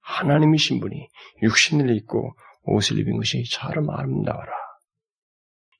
[0.01, 1.07] 하나님의 신분이
[1.43, 2.33] 육신을 입고
[2.63, 4.51] 옷을 입은 것이 참 아름다워라.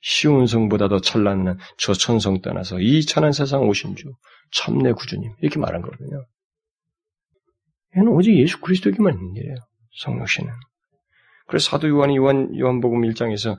[0.02, 4.12] 쉬운 성보다도 찬란한 저 천성 떠나서 이 천한 세상 오신 주
[4.52, 6.26] 참내 구주님 이렇게 말한 거거든요.
[7.96, 9.56] 이는 오직 예수 그리스도에게만 있는 일이에요.
[10.02, 10.52] 성령씨는.
[11.48, 13.58] 그래서 사도 요한이 요한, 요한복음 1장에서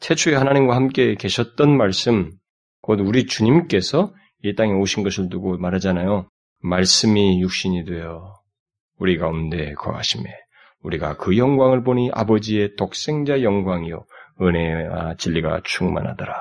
[0.00, 2.32] 태초에 하나님과 함께 계셨던 말씀,
[2.80, 4.12] 곧 우리 주님께서
[4.42, 6.28] 이 땅에 오신 것을 두고 말하잖아요.
[6.62, 8.40] 말씀이 육신이 되어
[8.98, 10.24] 우리 가운데 거하심에
[10.82, 14.04] 우리가 그 영광을 보니 아버지의 독생자 영광이요
[14.40, 16.34] 은혜와 진리가 충만하더라.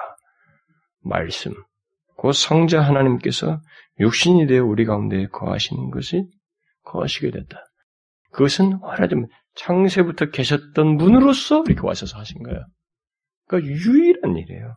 [1.04, 1.54] 말씀.
[2.18, 3.62] 그 성자 하나님께서
[4.00, 6.26] 육신이 되어 우리 가운데 거하시는 것이
[6.84, 7.64] 거하시게 됐다.
[8.32, 12.66] 그것은 말하자면 창세부터 계셨던 분으로서 이렇게 와셔서 하신 거예요.
[13.48, 14.74] 그러니까 유일한 일이에요.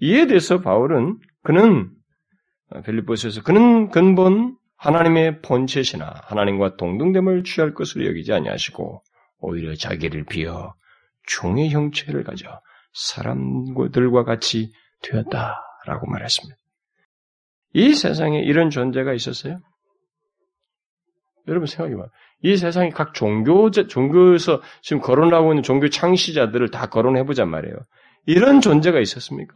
[0.00, 1.90] 이에 대해서 바울은 그는
[2.84, 9.02] 빌립보스에서 그는 근본 하나님의 본체시나 하나님과 동등됨을 취할 것으로 여기지 아니하시고
[9.38, 10.74] 오히려 자기를 비어
[11.26, 12.60] 종의 형체를 가져
[12.92, 16.56] 사람들과 같이 되었다라고 말했습니다.
[17.74, 19.58] 이 세상에 이런 존재가 있었어요?
[21.48, 22.06] 여러분 생각해봐.
[22.42, 27.76] 이 세상에 각 종교, 종교에서 지금 거론하고 있는 종교 창시자들을 다 거론해보잔 말이에요.
[28.26, 29.54] 이런 존재가 있었습니까?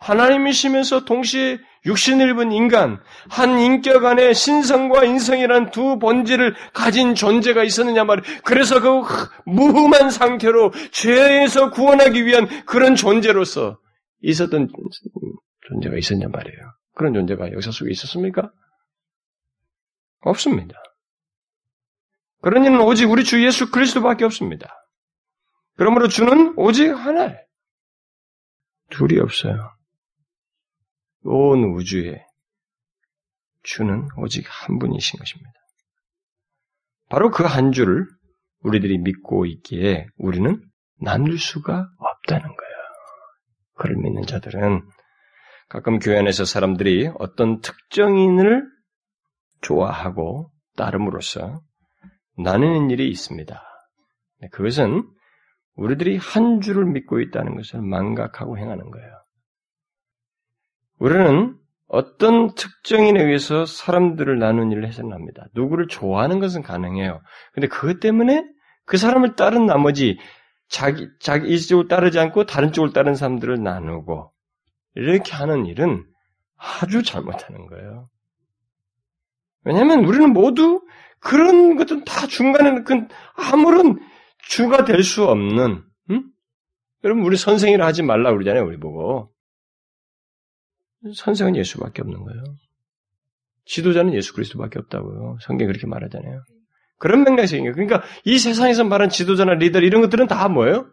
[0.00, 8.04] 하나님이시면서 동시에 육신을 입은 인간, 한 인격 안에 신성과 인성이란 두 본질을 가진 존재가 있었느냐
[8.04, 8.40] 말이에요.
[8.44, 13.78] 그래서 그 무흠한 상태로 죄에서 구원하기 위한 그런 존재로서
[14.20, 14.68] 있었던
[15.68, 16.58] 존재가 있었냐 말이에요.
[16.94, 18.52] 그런 존재가 역사 속에 있었습니까?
[20.20, 20.74] 없습니다.
[22.42, 24.68] 그런 이는 오직 우리 주 예수 그리스도밖에 없습니다.
[25.76, 27.34] 그러므로 주는 오직 하나.
[28.90, 29.79] 둘이 없어요.
[31.24, 32.24] 온 우주에
[33.62, 35.52] 주는 오직 한 분이신 것입니다.
[37.08, 38.06] 바로 그 한 주를
[38.62, 40.62] 우리들이 믿고 있기에 우리는
[41.00, 42.74] 나눌 수가 없다는 거예요.
[43.76, 44.82] 그를 믿는 자들은
[45.68, 48.66] 가끔 교회 안에서 사람들이 어떤 특정인을
[49.62, 51.62] 좋아하고 따름으로써
[52.38, 53.62] 나누는 일이 있습니다.
[54.52, 55.08] 그것은
[55.74, 59.19] 우리들이 한 주를 믿고 있다는 것을 망각하고 행하는 거예요.
[61.00, 61.56] 우리는
[61.88, 65.46] 어떤 특정인에 의해서 사람들을 나누는 일을 해서는 합니다.
[65.54, 67.20] 누구를 좋아하는 것은 가능해요.
[67.52, 68.44] 근데 그것 때문에
[68.84, 70.18] 그 사람을 따른 나머지
[70.68, 74.32] 자기, 자기 이쪽을 따르지 않고 다른 쪽을 따른 사람들을 나누고
[74.94, 76.04] 이렇게 하는 일은
[76.56, 78.08] 아주 잘못하는 거예요.
[79.64, 80.82] 왜냐하면 우리는 모두
[81.18, 83.98] 그런 것은 다 중간에는 그 아무런
[84.38, 86.24] 주가 될 수 없는, 응?
[87.04, 89.30] 여러분, 우리 선생이라 하지 말라 그러잖아요, 우리 보고.
[91.14, 92.42] 선생은 예수밖에 없는 거예요.
[93.64, 95.38] 지도자는 예수 그리스도밖에 없다고요.
[95.40, 96.42] 성경이 그렇게 말하잖아요.
[96.98, 97.74] 그런 맥락에서 얘기해요.
[97.74, 100.90] 그러니까 이 세상에서 말하는 지도자나 리더 이런 것들은 다 뭐예요?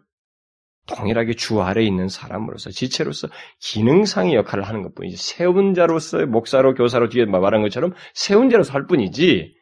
[0.86, 3.28] 동일하게 주 아래에 있는 사람으로서 지체로서
[3.60, 9.54] 기능상의 역할을 하는 것뿐이지 세운 자로서 목사로 교사로 뒤에 말한 것처럼 세운 자로서 할 뿐이지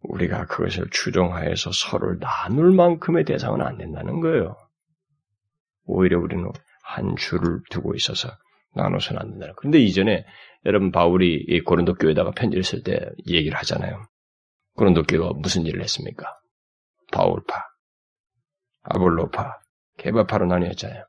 [0.00, 4.56] 우리가 그것을 추종하여서 서로를 나눌 만큼의 대상은 안 된다는 거예요.
[5.84, 6.44] 오히려 우리는
[6.82, 8.28] 한 줄을 두고 있어서
[8.76, 9.52] 나눠서는 안 된다.
[9.56, 10.24] 그런데 이전에
[10.64, 14.02] 여러분 바울이 이 고린도 교회에다가 편지를 쓸 때 얘기를 하잖아요.
[14.74, 16.26] 고린도 교회가 무슨 일을 했습니까?
[17.12, 17.64] 바울파,
[18.82, 19.58] 아볼로파,
[19.98, 21.04] 개바파로 나뉘었잖아요.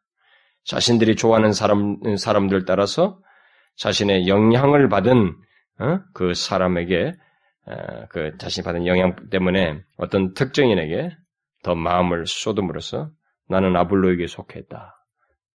[0.63, 3.19] 자신들이 좋아하는 사람 사람들 따라서
[3.77, 5.35] 자신의 영향을 받은
[5.79, 5.99] 어?
[6.13, 7.13] 그 사람에게
[7.67, 11.15] 어, 그 자신이 받은 영향 때문에 어떤 특정인에게
[11.63, 13.11] 더 마음을 쏟음으로써
[13.49, 14.93] 나는 아블로에게 속했다.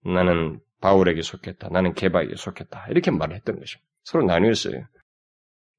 [0.05, 1.69] 나는 바울에게 속했다.
[1.69, 2.87] 나는 게바에게 속했다.
[2.89, 3.87] 이렇게 말을 했던 것입니다.
[4.03, 4.85] 서로 나뉘었어요.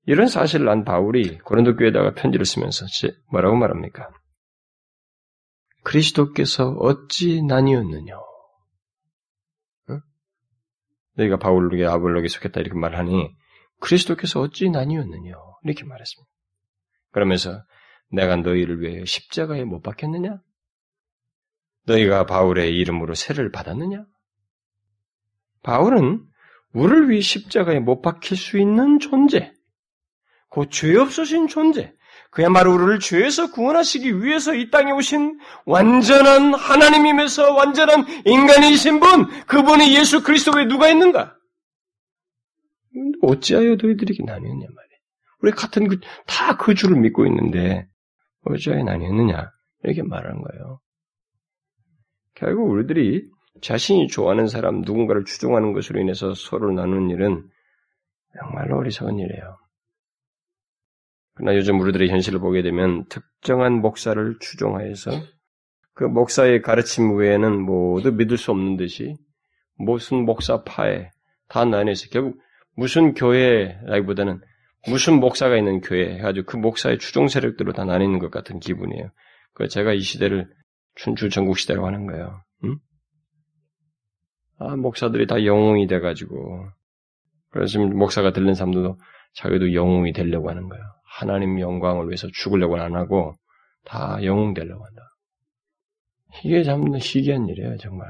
[0.07, 2.87] 이런 사실을 안 바울이 고린도 교회에다가 편지를 쓰면서
[3.31, 4.11] 뭐라고 말합니까?
[5.85, 8.15] 그리스도께서 어찌 나뉘었느냐?
[9.91, 10.01] 응?
[11.17, 13.35] 너희가 바울에게 아볼로에게 속했다 이렇게 말하니
[13.81, 15.35] 그리스도께서 어찌 나뉘었느냐?
[15.65, 16.31] 이렇게 말했습니다.
[17.11, 17.65] 그러면서
[18.11, 20.39] 내가 너희를 위해 십자가에 못 박혔느냐?
[21.87, 24.05] 너희가 바울의 이름으로 세를 받았느냐?
[25.63, 26.25] 바울은
[26.73, 29.53] 우리를 위해 십자가에 못 박힐 수 있는 존재,
[30.51, 31.93] 그죄 없으신 존재,
[32.31, 40.23] 그야말로 우리를 죄에서 구원하시기 위해서 이 땅에 오신 완전한 하나님임에서 완전한 인간이신 분, 그분이 예수
[40.23, 41.37] 그리스도 에 누가 있는가?
[43.23, 44.99] 어찌하여 너희들에게 나뉘었냐 말이야.
[45.41, 47.87] 우리 같은 그, 다그 주를 믿고 있는데
[48.45, 49.51] 어찌하여 나뉘었느냐
[49.85, 50.81] 이렇게 말하는 거예요.
[52.35, 53.29] 결국 우리들이
[53.63, 57.49] 자신이 좋아하는 사람 누군가를 추종하는 것으로 인해서 서로 나누는 일은
[58.39, 59.57] 정말로 어리석은 일이에요.
[61.35, 65.13] 그러나 요즘 우리들의 현실을 보게 되면 특정한 목사를 추종하여서
[65.95, 69.17] 그 목사의 가르침 외에는 모두 믿을 수 없는 듯이
[69.77, 71.11] 무슨 목사파에
[71.49, 72.41] 다 나뉘어서 결국
[72.75, 74.41] 무슨 교회라기보다는
[74.89, 79.11] 무슨 목사가 있는 교회 해가지고 그 목사의 추종 세력들로 다 나뉘는 것 같은 기분이에요.
[79.55, 80.51] 그 제가 이 시대를
[80.97, 82.43] 춘추 전국 시대라고 하는 거예요.
[84.61, 84.67] 응?
[84.67, 86.69] 아 목사들이 다 영웅이 돼가지고
[87.51, 88.99] 그래서 목사가 들린 사람들도
[89.35, 90.83] 자기도 영웅이 되려고 하는 거예요.
[91.05, 93.35] 하나님 영광을 위해서 죽으려고는 안 하고
[93.85, 95.03] 다 영웅 되려고 한다.
[96.45, 98.09] 이게 참 희귀한 일이에요, 정말.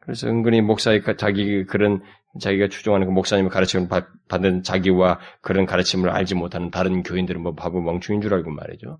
[0.00, 2.02] 그래서 은근히 목사의 자기 그런
[2.40, 3.88] 자기가 추종하는 그 목사님의 가르침을
[4.28, 8.98] 받은 자기와 그런 가르침을 알지 못하는 다른 교인들은 뭐 바보 멍충인 줄 알고 말이죠.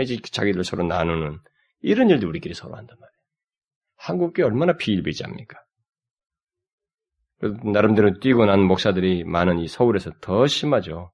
[0.00, 1.38] 이제 자기들 서로 나누는
[1.80, 3.17] 이런 일도 우리끼리 서로 한단 말이에요.
[3.98, 5.58] 한국계 얼마나 비일비재합니까?
[7.72, 11.12] 나름대로 뛰고 난 목사들이 많은 이 서울에서 더 심하죠.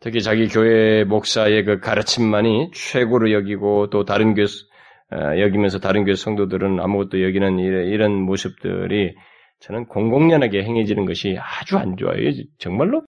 [0.00, 6.14] 특히 자기 교회 목사의 그 가르침만이 최고로 여기고 또 다른 교 어, 여기면서 다른 교회
[6.14, 9.14] 성도들은 아무것도 여기는 이런 모습들이
[9.60, 12.30] 저는 공공연하게 행해지는 것이 아주 안 좋아요.
[12.58, 13.02] 정말로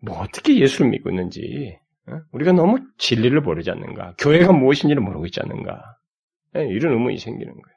[0.00, 1.76] 뭐 어떻게 예수를 믿고 있는지
[2.08, 2.20] 어?
[2.32, 4.14] 우리가 너무 진리를 모르지 않는가?
[4.18, 5.82] 교회가 무엇인지를 모르고 있지 않는가?
[6.56, 7.74] 예, 이런 의문이 생기는 거예요.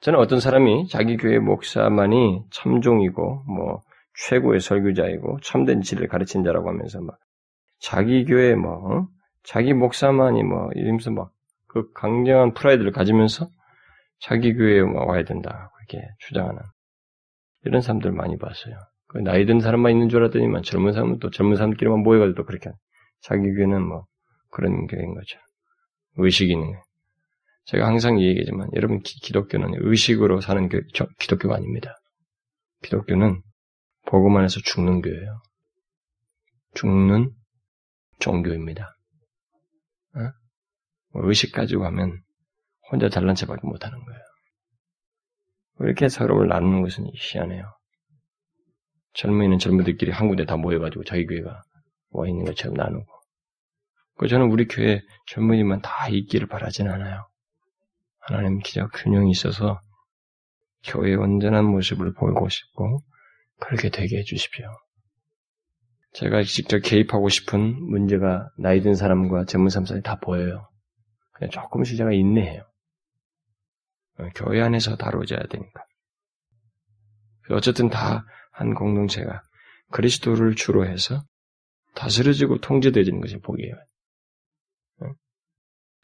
[0.00, 3.82] 저는 어떤 사람이 자기 교회 목사만이 참종이고 뭐
[4.28, 7.18] 최고의 설교자이고 참된 진리를 가르친 자라고 하면서 막
[7.80, 9.08] 자기 교회 뭐 어?
[9.42, 11.32] 자기 목사만이 뭐 이러면서 막
[11.70, 13.48] 그 강경한 프라이드를 가지면서
[14.18, 16.60] 자기 교회에 와야 된다 그렇게 주장하는
[17.64, 18.74] 이런 사람들 많이 봤어요.
[19.06, 22.70] 그 나이 든 사람만 있는 줄 알았더니만 젊은 사람은 또 젊은 사람끼리만 모여가지고 또 그렇게
[23.20, 24.04] 자기 교회는 뭐
[24.50, 25.38] 그런 교회인 거죠.
[26.16, 26.82] 의식이 있는 거예요.
[27.70, 31.94] 제가 항상 얘기하지만 여러분 기, 독교는 의식으로 사는 교, 저, 기독교가 아닙니다.
[32.82, 33.42] 기독교는
[34.06, 35.40] 복음 안에서 죽는 교회예요.
[36.74, 37.30] 죽는
[38.18, 38.96] 종교입니다.
[40.16, 40.18] 어?
[41.12, 42.20] 뭐 의식 가지고 하면
[42.90, 44.20] 혼자 잘난 체밖에 못하는 거예요.
[45.82, 47.72] 이렇게 서로를 나누는 것은 희한해요.
[49.14, 51.62] 젊은이는 젊은이들끼리 한 군데 다 모여가지고 자기 교회가
[52.10, 53.06] 와 있는 것처럼 나누고.
[54.16, 57.29] 그 저는 우리 교회 젊은이만 다 있기를 바라진 않아요.
[58.36, 59.80] 하나님 기적 균형이 있어서
[60.84, 63.02] 교회의 온전한 모습을 보이고 싶고
[63.60, 64.66] 그렇게 되게 해주십시오.
[66.12, 67.60] 제가 직접 개입하고 싶은
[67.90, 70.68] 문제가 나이 든 사람과 젊은 사람 사이 다 보여요.
[71.32, 72.62] 그냥 조금씩 제가 인내해요.
[74.18, 75.84] 어, 교회 안에서 다뤄져야 되니까.
[77.50, 78.24] 어쨌든 다
[78.60, 79.42] 한 공동체가
[79.90, 81.24] 그리스도를 주로 해서
[81.94, 83.74] 다스려지고 통제되어지는 것이 복이에요.
[85.00, 85.06] 어?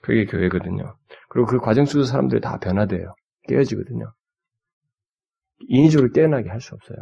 [0.01, 0.97] 그게 교회거든요.
[1.29, 3.15] 그리고 그 과정 속에서 사람들이 다 변화돼요.
[3.49, 4.13] 깨어지거든요.
[5.69, 6.99] 인위적으로 깨어나게 할 수 없어요.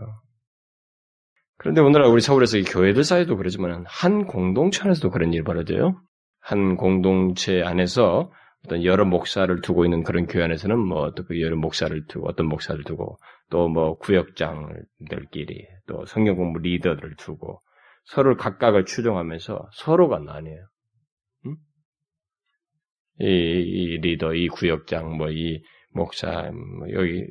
[1.58, 6.00] 그런데 오늘날 우리 서울에서 이 교회들 사이도 그러지만 한 공동체 안에서도 그런 일이 벌어져요.
[6.40, 8.30] 한 공동체 안에서
[8.64, 12.46] 어떤 여러 목사를 두고 있는 그런 교회 안에서는 뭐 어떤 그 여러 목사를 두고 어떤
[12.46, 13.18] 목사를 두고
[13.50, 17.60] 또 뭐 구역장들끼리 또 성경 공부 리더들을 두고
[18.06, 20.66] 서로를 각각을 추종하면서 서로가 나뉘어요.
[23.20, 23.26] 응?
[23.26, 25.62] 이, 이, 리더, 이 구역장, 뭐 이
[25.94, 27.26] 목사, 뭐 여기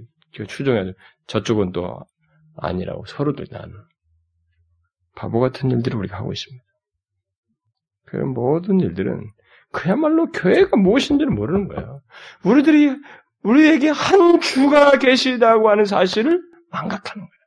[0.48, 0.94] 추종해
[1.28, 2.00] 저쪽은 또
[2.58, 3.74] 아니라고 서로들 나누.
[5.16, 6.64] 바보 같은 일들을 우리가 하고 있습니다.
[8.06, 9.30] 그런 모든 일들은
[9.72, 12.02] 그야말로 교회가 무엇인지를 모르는 거예요.
[12.44, 12.96] 우리들이
[13.44, 17.44] 우리에게 한 주가 계시다고 하는 사실을 망각하는 거예요.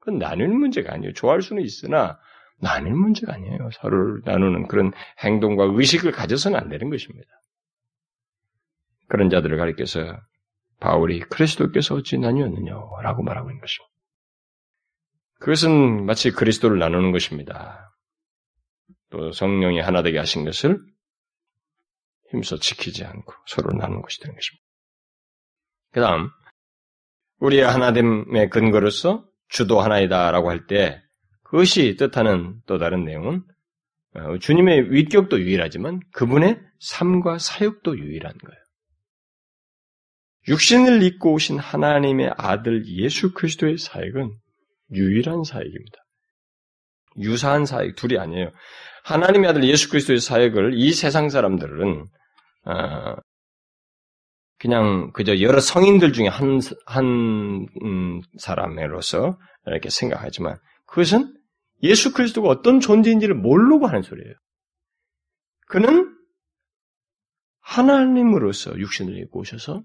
[0.00, 1.12] 그건 나누는 문제가 아니에요.
[1.14, 2.18] 좋아할 수는 있으나
[2.60, 3.70] 나눌 문제가 아니에요.
[3.72, 4.92] 서로를 나누는 그런
[5.24, 7.28] 행동과 의식을 가져서는 안 되는 것입니다.
[9.10, 10.18] 그런 자들을 가리켜서
[10.78, 13.90] 바울이 그리스도께서 어찌 나뉘었느냐라고 말하고 있는 것입니다.
[15.40, 17.92] 그것은 마치 그리스도를 나누는 것입니다.
[19.10, 20.78] 또 성령이 하나 되게 하신 것을
[22.30, 24.64] 힘써 지키지 않고 서로 나누는 것이 되는 것입니다.
[25.92, 26.30] 그 다음,
[27.40, 31.02] 우리의 하나됨의 근거로서 주도 하나이다라고 할 때
[31.42, 33.42] 그것이 뜻하는 또 다른 내용은
[34.14, 38.59] 어, 주님의 위격도 유일하지만 그분의 삶과 사역도 유일한 거예요.
[40.48, 44.32] 육신을 입고 오신 하나님의 아들 예수 그리스도의 사역은
[44.92, 45.98] 유일한 사역입니다.
[47.18, 48.50] 유사한 사역 둘이 아니에요.
[49.04, 52.06] 하나님의 아들 예수 그리스도의 사역을 이 세상 사람들은
[52.66, 53.16] 어,
[54.58, 61.34] 그냥 그저 여러 성인들 중에 한, 한 음, 사람으로서 이렇게 생각하지만 그것은
[61.82, 64.34] 예수 그리스도가 어떤 존재인지를 모르고 하는 소리예요.
[65.66, 66.14] 그는
[67.60, 69.82] 하나님으로서 육신을 입고 오셔서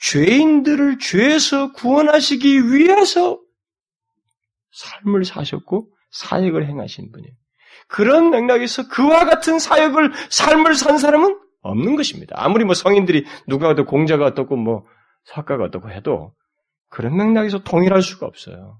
[0.00, 3.40] 죄인들을 죄에서 구원하시기 위해서
[4.72, 7.34] 삶을 사셨고 사역을 행하신 분이에요.
[7.88, 12.34] 그런 맥락에서 그와 같은 사역을 삶을 산 사람은 없는 것입니다.
[12.38, 14.84] 아무리 뭐 성인들이 누가 더 공자가 어떻고 뭐
[15.24, 16.34] 석가가 어떻고 해도
[16.88, 18.78] 그런 맥락에서 동일할 수가 없어요.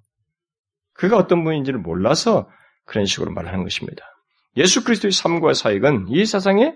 [0.92, 2.48] 그가 어떤 분인지를 몰라서
[2.84, 4.02] 그런 식으로 말하는 것입니다.
[4.56, 6.74] 예수 그리스도의 삶과 사역은 이 세상에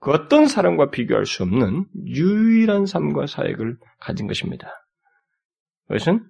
[0.00, 4.68] 그 어떤 사람과 비교할 수 없는 유일한 삶과 사역을 가진 것입니다.
[5.88, 6.24] 그것은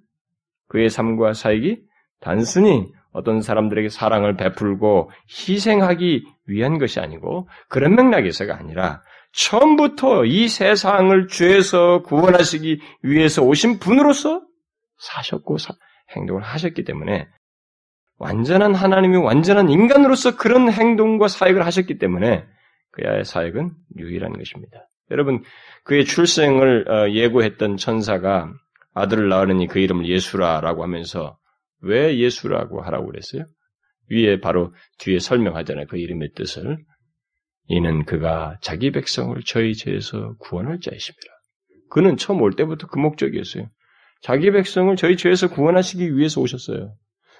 [0.68, 1.82] 그의 삶과 사역이
[2.20, 9.02] 단순히 어떤 사람들에게 사랑을 베풀고 희생하기 위한 것이 아니고 그런 맥락에서가 아니라
[9.32, 14.42] 처음부터 이 세상을 죄에서 구원하시기 위해서 오신 분으로서
[14.98, 15.74] 사셨고 사,
[16.16, 17.28] 행동을 하셨기 때문에
[18.18, 22.44] 완전한 하나님이 완전한 인간으로서 그런 행동과 사역을 하셨기 때문에
[22.92, 24.88] 그의 사역은 유일한 것입니다.
[25.10, 25.42] 여러분
[25.84, 28.52] 그의 출생을 어, 예고했던 천사가
[28.94, 31.38] 아들을 낳으니 그 이름을 예수라라고 하면서
[31.80, 33.44] 왜 예수라고 하라고 그랬어요?
[34.10, 35.86] 위에 바로 뒤에 설명하잖아요.
[35.86, 36.78] 그 이름의 뜻을.
[37.68, 41.28] 이는 그가 자기 백성을 저희 죄에서 구원할 자이십니다.
[41.90, 43.68] 그는 처음 올 때부터 그 목적이었어요.
[44.22, 46.94] 자기 백성을 저희 죄에서 구원하시기 위해서 오셨어요.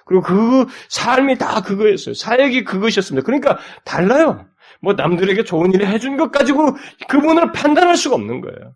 [0.05, 2.13] 그리고 그 삶이 다 그거였어요.
[2.13, 3.25] 사역이 그것이었습니다.
[3.25, 4.48] 그러니까 달라요.
[4.81, 6.75] 뭐 남들에게 좋은 일을 해준 것 가지고
[7.09, 8.75] 그분을 판단할 수가 없는 거예요.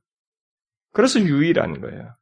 [0.92, 2.16] 그래서 유일한 거예요.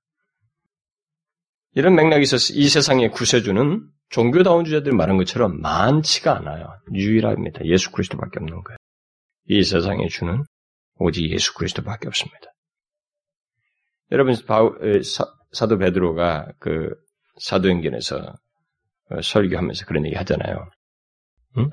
[1.73, 6.67] 이런 맥락에서 이 세상의 구세주는 종교다운 주자들이 말한 것처럼 많지가 않아요.
[6.93, 7.65] 유일합니다.
[7.65, 8.77] 예수 그리스도밖에 없는 거예요.
[9.47, 10.43] 이 세상의 주는
[10.95, 12.51] 오직 예수 그리스도밖에 없습니다.
[14.11, 16.93] 여러분 사, 도 베드로가 그
[17.39, 18.35] 사도행전에서
[19.09, 20.69] 어, 설교하면서 그런 얘기 하잖아요.
[21.57, 21.69] 응?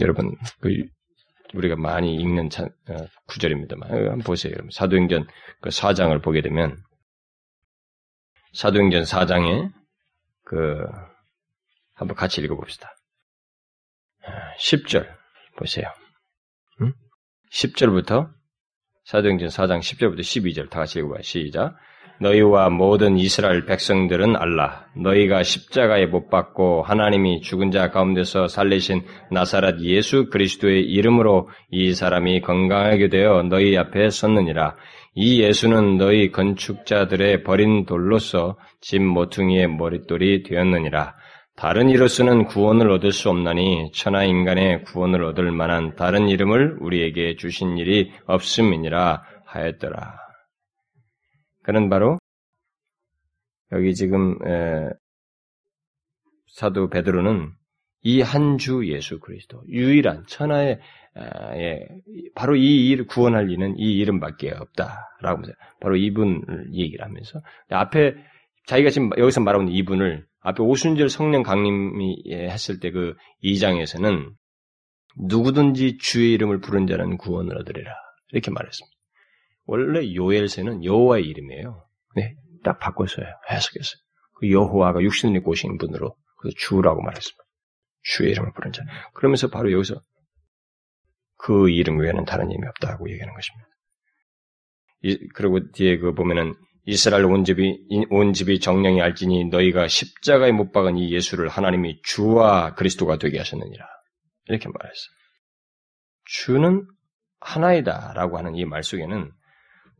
[0.00, 0.70] 여러분 그
[1.54, 4.52] 우리가 많이 읽는 차, 어, 구절입니다만 어, 한번 보세요.
[4.52, 4.70] 여러분.
[4.70, 5.26] 사도행전
[5.60, 6.76] 그 4장을 보게 되면
[8.52, 9.72] 사도행전 4장에
[10.44, 10.84] 그
[11.94, 12.94] 한번 같이 읽어봅시다.
[14.58, 15.06] 10절
[15.56, 15.86] 보세요.
[16.80, 16.92] 응?
[17.52, 18.32] 10절부터
[19.04, 21.22] 사도행전 4장 10절부터 12절 다 같이 읽어봐요.
[21.22, 21.76] 시작.
[22.20, 24.86] 너희와 모든 이스라엘 백성들은 알라.
[24.96, 32.40] 너희가 십자가에 못 박고 하나님이 죽은 자 가운데서 살리신 나사렛 예수 그리스도의 이름으로 이 사람이
[32.42, 34.76] 건강하게 되어 너희 앞에 섰느니라.
[35.16, 41.14] 이 예수는 너희 건축자들의 버린 돌로서 집 모퉁이의 머릿돌이 되었느니라.
[41.56, 47.78] 다른 이로서는 구원을 얻을 수 없나니 천하 인간의 구원을 얻을 만한 다른 이름을 우리에게 주신
[47.78, 50.23] 일이 없음이니라 하였더라.
[51.64, 52.18] 그는 바로
[53.72, 54.38] 여기 지금
[56.46, 57.52] 사도 베드로는
[58.06, 60.78] 이 한 주 예수 그리스도 유일한 천하의
[61.56, 61.86] 예,
[62.34, 67.40] 바로 이 일을 구원할 이는 이 이름밖에 없다라고 하면서 바로 이분을 얘기를 하면서
[67.70, 68.14] 앞에
[68.66, 74.34] 자기가 지금 여기서 말하는 이분을 앞에 오순절 성령 강림이 했을 때 그 2장에서는
[75.16, 77.90] 누구든지 주의 이름을 부른 자는 구원을 얻으리라
[78.32, 78.93] 이렇게 말했습니다.
[79.66, 81.86] 원래 요엘세는 여호와의 이름이에요.
[82.16, 83.26] 네, 딱 바꿨어요.
[83.50, 84.00] 해석했어요.
[84.36, 87.42] 그 여호와가 육신을 입고 오신 분으로 그 주라고 말했습니다.
[88.02, 88.82] 주의 이름을 부른 자.
[89.14, 90.00] 그러면서 바로 여기서
[91.36, 93.68] 그 이름 외에는 다른 이름이 없다고 얘기하는 것입니다.
[95.02, 96.54] 이, 그리고 뒤에 그 보면은
[96.86, 102.74] 이스라엘 온 집이 온 집이 정령이 알지니 너희가 십자가에 못 박은 이 예수를 하나님이 주와
[102.74, 103.86] 그리스도가 되게 하셨느니라
[104.46, 105.14] 이렇게 말했어요.
[106.26, 106.86] 주는
[107.40, 109.30] 하나이다라고 하는 이 말 속에는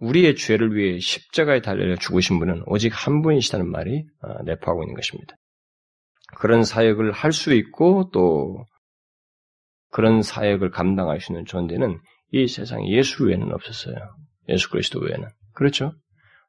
[0.04, 5.36] 우리의 죄를 위해 십자가에 달려 죽으신 분은 오직 한 분이시다는 말이 어, 내포하고 있는 것입니다.
[6.36, 8.64] 그런 사역을 할 수 있고 또
[9.90, 12.00] 그런 사역을 감당할 수 있는 존재는
[12.32, 13.94] 이 세상에 예수 외에는 없었어요.
[14.48, 15.28] 예수 그리스도 외에는.
[15.54, 15.92] 그렇죠?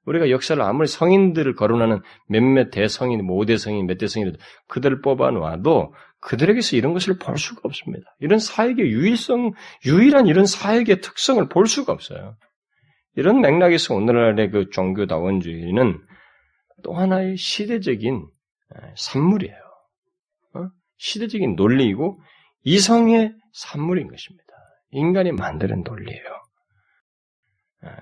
[0.06, 6.76] 우리가 역사를 아무리 성인들을 거론하는 몇몇 대성인, 뭐 5대 성인, 몇대 성인들 그들을 뽑아놓아도 그들에게서
[6.76, 8.16] 이런 것을 볼 수가 없습니다.
[8.20, 9.54] 이런 사역의 유일성,
[9.86, 12.36] 유일한 이런 사역의 특성을 볼 수가 없어요.
[13.16, 16.02] 이런 맥락에서 오늘날의 그 종교다원주의는
[16.84, 18.28] 또 하나의 시대적인
[18.96, 19.56] 산물이에요.
[20.56, 20.70] 어?
[20.98, 22.20] 시대적인 논리이고
[22.64, 24.46] 이성의 산물인 것입니다.
[24.92, 26.24] 인간이 만드는 논리예요.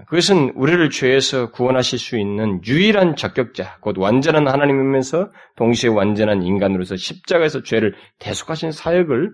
[0.07, 7.64] 그것은 우리를 죄에서 구원하실 수 있는 유일한 적격자, 곧 완전한 하나님이면서 동시에 완전한 인간으로서 십자가에서
[7.64, 9.34] 죄를 대속하신 사역을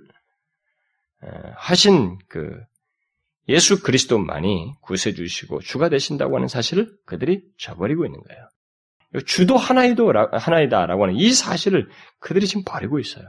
[1.55, 2.59] 하신 그
[3.49, 9.23] 예수 그리스도만이 구세주시고 주가 되신다고 하는 사실을 그들이 저버리고 있는 거예요.
[9.25, 11.89] 주도 하나이도 하나이다라고 하는 이 사실을
[12.19, 13.25] 그들이 지금 버리고 있어요.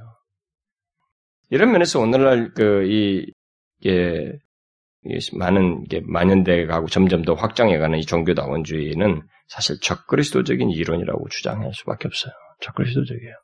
[1.48, 3.26] 이런 면에서 오늘날 그이
[3.86, 4.32] 예,
[5.32, 12.32] 많은 게 만연돼 가고 점점 더 확장해가는 이 종교다원주의는 사실 적그리스도적인 이론이라고 주장할 수밖에 없어요.
[12.60, 13.34] 적그리스도적이에요.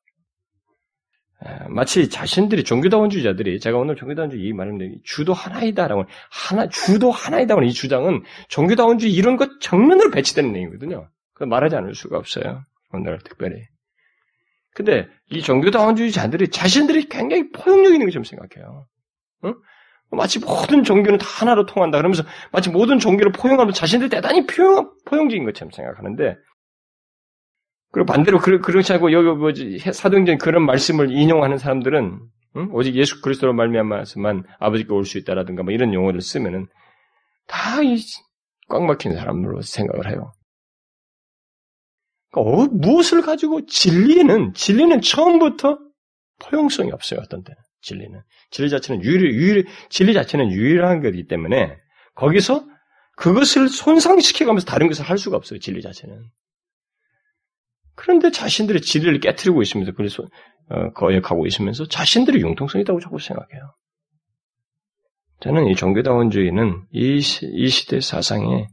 [1.69, 8.23] 마치 자신들이 종교다원주의자들이 제가 오늘 종교다원주의 이 말하는데 주도 하나이다라고 하나 주도 하나이다라는 이 주장은
[8.49, 11.09] 종교다원주의 이런 것 정면으로 배치되는 내용이거든요.
[11.35, 12.63] 그 말하지 않을 수가 없어요.
[12.93, 13.63] 오늘 특별히.
[14.75, 18.87] 근데 이 종교다원주의자들이 자신들이 굉장히 포용력 있는 것처럼 생각해요.
[19.45, 19.55] 응?
[20.11, 21.99] 마치 모든 종교는 다 하나로 통한다.
[21.99, 22.23] 그러면서
[22.53, 26.37] 마치 모든 종교를 포용하면 자신들이 대단히 포용, 포용적인 것처럼 생각하는데,
[27.93, 32.21] 그리고 반대로 그, 그렇지 않고 여기 뭐지 사도행전 그런 말씀을 인용하는 사람들은
[32.57, 32.69] 응?
[32.73, 36.67] 오직 예수 그리스도로 말미암아서만 아버지께 올 수 있다라든가 뭐 이런 용어를 쓰면은
[37.49, 37.99] 다 이
[38.69, 40.33] 꽉 막힌 사람으로 생각을 해요.
[42.33, 45.79] 그러니까 어, 무엇을 가지고 진리는 진리는 처음부터
[46.41, 48.21] 포용성이 없어요 어떤 때는 진리는
[48.51, 51.77] 진리 자체는 유일 유일 진리 자체는 유일한 거기 때문에
[52.15, 52.67] 거기서
[53.17, 56.25] 그것을 손상시켜가면서 다른 것을 할 수가 없어요 진리 자체는
[57.97, 60.23] 그런데 자신들의 진리를 깨뜨리고 있으면서 그래서
[60.69, 63.75] 어, 거역하고 있으면서 자신들의 융통성이라고 자꾸 생각해요.
[65.41, 68.69] 저는 이 종교다원주의는 이, 시, 이 시대 사상의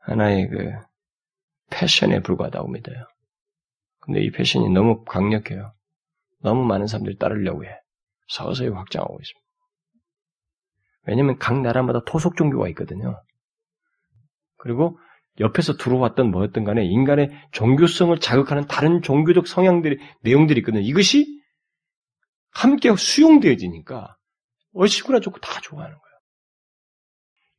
[0.00, 0.70] 하나의 그
[1.70, 3.06] 패션에 불과하다고 믿어요.
[4.00, 5.72] 근데 이 패션이 너무 강력해요.
[6.40, 7.70] 너무 많은 사람들이 따르려고 해.
[8.28, 9.42] 서서히 확장하고 있습니다.
[11.06, 13.20] 왜냐하면 각 나라마다 토속 종교가 있거든요.
[14.58, 14.98] 그리고
[15.40, 20.82] 옆에서 들어왔던 뭐였든 간에 인간의 종교성을 자극하는 다른 종교적 성향들이, 내용들이 있거든요.
[20.82, 21.40] 이것이
[22.50, 24.16] 함께 수용되어지니까
[24.74, 26.12] 어시구나 좋고 다 좋아하는 거예요.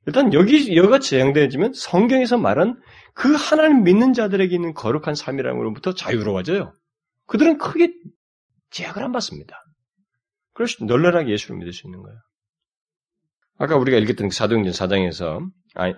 [0.05, 2.79] 일단 여기, 여가 제한되어지면 성경에서 말한
[3.13, 6.73] 그 하나님 믿는 자들에게 있는 거룩한 삶이라는 것부터 자유로워져요.
[7.27, 7.93] 그들은 크게
[8.71, 9.57] 제약을 안 받습니다.
[10.53, 12.17] 그래서 널널하게 예수를 믿을 수 있는 거예요.
[13.57, 15.45] 아까 우리가 읽었던 그 사도행전 4장에서 아니,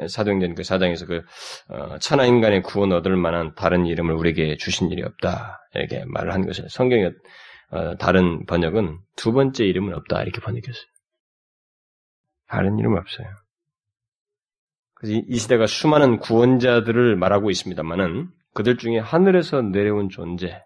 [0.07, 1.21] 사도행전 그 4장에서 그
[1.69, 6.45] 어, 천하 인간의 구원 얻을 만한 다른 이름을 우리에게 주신 일이 없다 이렇게 말을 한
[6.45, 7.13] 것을 성경의
[7.71, 10.85] 어, 다른 번역은 두 번째 이름은 없다 이렇게 번역했어요.
[12.47, 13.27] 다른 이름 없어요.
[14.93, 20.63] 그래서 이 시대가 수많은 구원자들을 말하고 있습니다만은 그들 중에 하늘에서 내려온 존재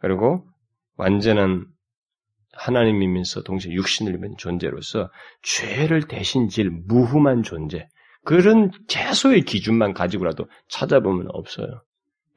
[0.00, 0.46] 그리고
[0.96, 1.66] 완전한
[2.52, 5.10] 하나님이면서 동시에 육신을 입은 존재로서
[5.42, 7.88] 죄를 대신 질 무흠한 존재
[8.28, 11.78] 그런 최소의 기준만 가지고라도 찾아보면 없어요.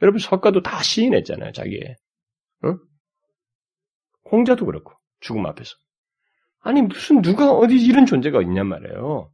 [0.02, 1.98] 여러분 석가도 다 시인했잖아요 자기의
[2.64, 2.80] 응?
[4.32, 5.76] 홍자도 그렇고 죽음 앞에서
[6.62, 9.34] 아니 무슨 누가 어디 이런 존재가 있냔 말이에요.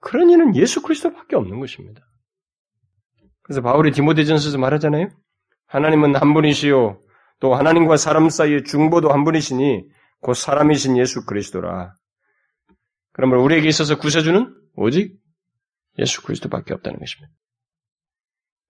[0.00, 2.00] 그런 이는 예수 그리스도밖에 없는 것입니다.
[3.42, 5.10] 그래서 바울이 디모데전서에서 말하잖아요.
[5.66, 7.02] 하나님은 한 분이시요
[7.38, 9.84] 또 하나님과 사람 사이의 중보도 한 분이시니
[10.22, 11.92] 곧 사람이신 예수 그리스도라.
[13.12, 15.18] 그러면 우리에게 있어서 구세주는 오직
[15.98, 17.32] 예수 그리스도밖에 없다는 것입니다.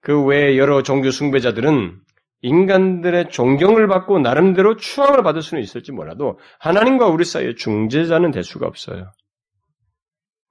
[0.01, 2.01] 그 외에 여러 종교 숭배자들은
[2.43, 8.67] 인간들의 존경을 받고 나름대로 추앙을 받을 수는 있을지 몰라도 하나님과 우리 사이의 중재자는 될 수가
[8.67, 9.13] 없어요.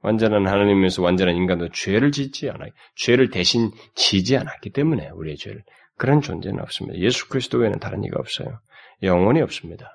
[0.01, 5.63] 완전한 하나님에서 완전한 인간도 죄를 짓지 않아, 죄를 대신 지지 않았기 때문에 우리의 죄를
[5.97, 6.97] 그런 존재는 없습니다.
[6.97, 8.59] 예수 그리스도 외에는 다른 이가 없어요.
[9.03, 9.91] 영원히 없습니다.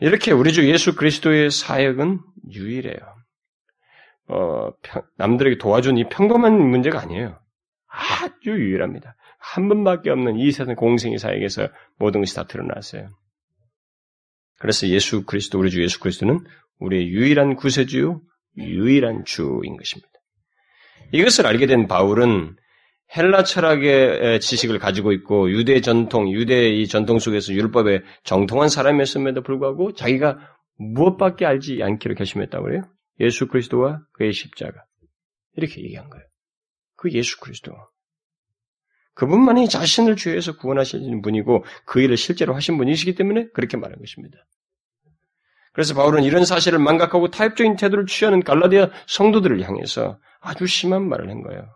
[0.00, 2.20] 이렇게 우리 주 예수 그리스도의 사역은
[2.50, 3.17] 유일해요.
[4.28, 4.70] 어,
[5.16, 7.38] 남들에게 도와준 이 평범한 문제가 아니에요.
[7.86, 9.16] 아주 유일합니다.
[9.38, 11.68] 한 번밖에 없는 이 세상 공생의 사역에서
[11.98, 13.08] 모든 것이 다 드러났어요.
[14.58, 16.40] 그래서 예수 그리스도, 우리 주 예수 그리스도는
[16.78, 18.20] 우리의 유일한 구세주,
[18.58, 20.10] 유일한 주인 것입니다.
[21.12, 22.56] 이것을 알게 된 바울은
[23.16, 29.94] 헬라 철학의 지식을 가지고 있고 유대 전통, 유대 이 전통 속에서 율법에 정통한 사람이었음에도 불구하고
[29.94, 30.38] 자기가
[30.76, 32.82] 무엇밖에 알지 않기로 결심했다고 그래요?
[33.20, 34.84] 예수 그리스도와 그의 십자가.
[35.56, 36.24] 이렇게 얘기한 거예요.
[36.96, 37.72] 그 예수 그리스도.
[39.14, 44.38] 그분만이 자신을 죄에서 구원하시는 분이고 그 일을 실제로 하신 분이시기 때문에 그렇게 말한 것입니다.
[45.72, 51.42] 그래서 바울은 이런 사실을 망각하고 타협적인 태도를 취하는 갈라디아 성도들을 향해서 아주 심한 말을 한
[51.42, 51.68] 거예요.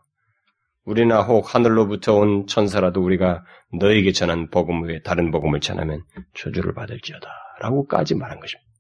[0.85, 6.03] 우리나 혹 하늘로부터 온 천사라도 우리가 너에게 전한 복음 외에 다른 복음을 전하면
[6.35, 7.29] 저주를 받을지어다.
[7.61, 8.72] 라고까지 말한 것입니다.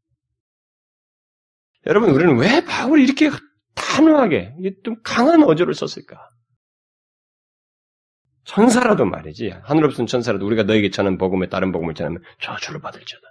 [1.87, 3.30] 여러분, 우리는 왜 바울이 이렇게
[3.74, 4.55] 단호하게,
[4.85, 6.28] 좀 강한 어조를 썼을까?
[8.45, 9.53] 천사라도 말이지.
[9.99, 13.24] 온 천사라도 우리가 너에게 전한 복음에 다른 복음을 전하면 저주를 받을지어다.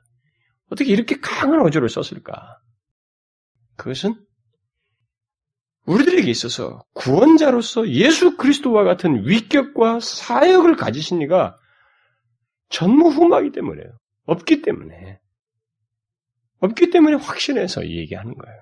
[0.72, 2.60] 어떻게 이렇게 강한 어조를 썼을까?
[3.76, 4.16] 그것은
[5.86, 11.58] 우리들에게 있어서 구원자로서 예수 그리스도와 같은 위격과 사역을 가지신 이가
[12.70, 13.97] 전무후무하기 때문에요.
[14.26, 15.20] 없기 때문에.
[16.62, 18.62] 없기 때문에 확신해서 얘기하는 거예요.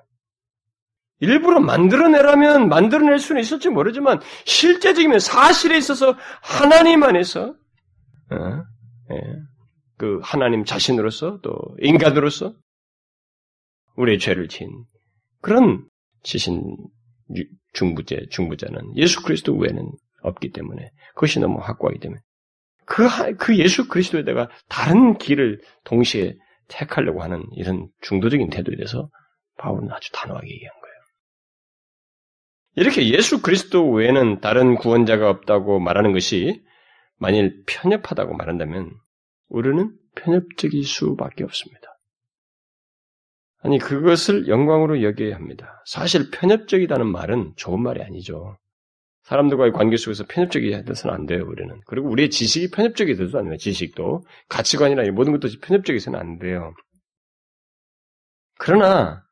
[1.19, 7.55] 일부러 만들어내라면 만들어낼 수는 있을지 모르지만 실제적이면 사실에 있어서 하나님 안에서
[8.31, 8.63] 어?
[9.11, 9.15] 예.
[9.97, 12.55] 그 하나님 자신으로서 또 인간으로서
[13.97, 14.69] 우리의 죄를 진
[15.41, 15.85] 그런
[16.23, 16.77] 지신
[17.73, 19.91] 중부제 중부자는 예수 그리스도 외에는
[20.21, 22.21] 없기 때문에 그것이 너무 확고하기 때문에
[22.85, 26.35] 그, 그 예수 그리스도에다가 다른 길을 동시에
[26.69, 29.09] 택하려고 하는 이런 중도적인 태도에 대해서
[29.57, 30.95] 바울은 아주 단호하게 얘기한 거예요.
[32.75, 36.63] 이렇게 예수 그리스도 외에는 다른 구원자가 없다고 말하는 것이
[37.17, 38.91] 만일 편협하다고 말한다면
[39.49, 41.89] 우리는 편협적일 수밖에 없습니다.
[43.61, 45.83] 아니, 그것을 영광으로 여겨야 합니다.
[45.85, 48.57] 사실 편협적이라는 말은 좋은 말이 아니죠.
[49.29, 51.79] 사람들과의 관계 속에서 편협적이 돼서는 안 돼요, 우리는.
[51.85, 54.23] 그리고 우리의 지식이 편협적이 돼서도 안 돼요, 지식도.
[54.49, 56.73] 가치관이나 모든 것도 편협적이서는 안 돼요.
[58.57, 59.23] 그러나,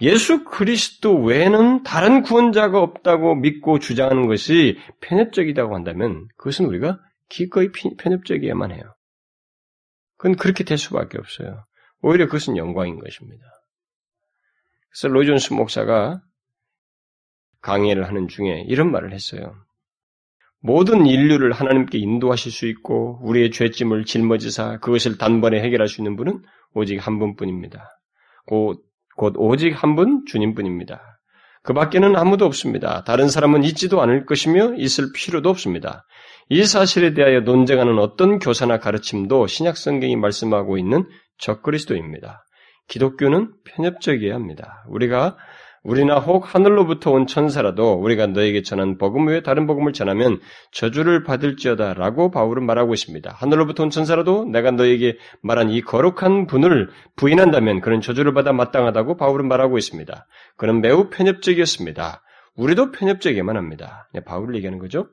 [0.00, 8.72] 예수 그리스도 외에는 다른 구원자가 없다고 믿고 주장하는 것이 편협적이라고 한다면, 그것은 우리가 기꺼이 편협적이어야만
[8.72, 8.82] 해요.
[10.16, 11.64] 그건 그렇게 될 수밖에 없어요.
[12.02, 13.44] 오히려 그것은 영광인 것입니다.
[14.90, 16.20] 그래서 로이존스 목사가
[17.66, 19.54] 강의를 하는 중에 이런 말을 했어요.
[20.62, 26.42] 모든 인류를 하나님께 인도하실 수 있고 우리의 죄짐을 짊어지사 그것을 단번에 해결할 수 있는 분은
[26.74, 27.88] 오직 한 분뿐입니다.
[28.46, 28.84] 곧,
[29.16, 31.00] 곧 오직 한 분 주님뿐입니다.
[31.62, 33.02] 그 밖에는 아무도 없습니다.
[33.02, 36.04] 다른 사람은 있지도 않을 것이며 있을 필요도 없습니다.
[36.48, 41.04] 이 사실에 대하여 논쟁하는 어떤 교사나 가르침도 신약 성경이 말씀하고 있는
[41.38, 42.44] 적그리스도입니다.
[42.86, 44.84] 기독교는 편협적이어야 합니다.
[44.88, 45.36] 우리가
[45.86, 50.40] 우리나 혹 하늘로부터 온 천사라도 우리가 너에게 전한 복음 외에 다른 복음을 전하면
[50.72, 53.32] 저주를 받을지어다라고 바울은 말하고 있습니다.
[53.32, 59.46] 하늘로부터 온 천사라도 내가 너에게 말한 이 거룩한 분을 부인한다면 그런 저주를 받아 마땅하다고 바울은
[59.46, 60.26] 말하고 있습니다.
[60.56, 62.20] 그는 매우 편협적이었습니다.
[62.56, 64.08] 우리도 편협적이야만 합니다.
[64.12, 65.06] 네, 바울을 얘기하는 거죠.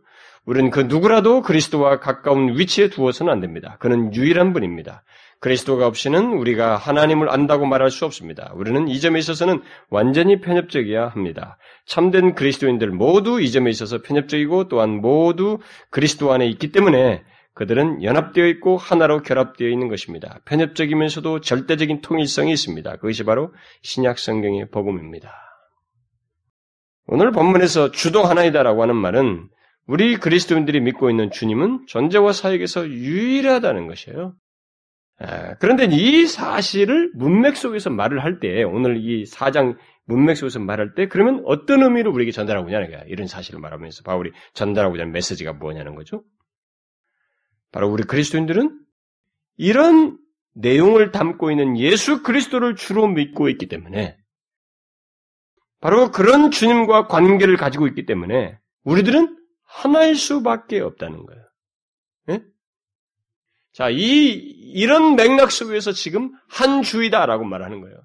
[0.46, 3.78] 우리는 그 누구라도 그리스도와 가까운 위치에 두어서는 안 됩니다.
[3.80, 5.04] 그는 유일한 분입니다.
[5.44, 8.54] 그리스도가 없이는 우리가 하나님을 안다고 말할 수 없습니다.
[8.56, 11.58] 우리는 이 점에 있어서는 완전히 편협적이어야 합니다.
[11.86, 17.26] 참된 그리스도인들 모두 이 점에 있어서 편협적이고 또한 모두 그리스도 안에 있기 때문에
[17.56, 20.40] 그들은 연합되어 있고 하나로 결합되어 있는 것입니다.
[20.46, 22.96] 편협적이면서도 절대적인 통일성이 있습니다.
[22.96, 25.34] 그것이 바로 신약 성경의 복음입니다.
[27.06, 29.50] 오늘 본문에서 주도 하나이다라고 하는 말은
[29.88, 34.36] 우리 그리스도인들이 믿고 있는 주님은 존재와 사역에서 유일하다는 것이에요.
[35.60, 41.08] 그런데 이 사실을 문맥 속에서 말을 할 때, 오늘 이 사장 문맥 속에서 말할 때,
[41.08, 43.04] 그러면 어떤 의미로 우리에게 전달하고 있냐는 거야.
[43.08, 46.24] 이런 사실을 말하면서 바울이 전달하고자 하는 메시지가 뭐냐는 거죠.
[47.72, 48.80] 바로 우리 그리스도인들은
[49.58, 50.18] 이런
[50.56, 54.18] 내용을 담고 있는 예수 그리스도를 주로 믿고 있기 때문에,
[55.80, 61.44] 바로 그런 주님과 관계를 가지고 있기 때문에, 우리들은 하나일 수밖에 없다는 거예요.
[62.28, 62.44] 네?
[63.74, 63.98] 자, 이,
[64.76, 67.96] 이런 맥락 속에서 지금 한 주이다라고 말하는 거예요.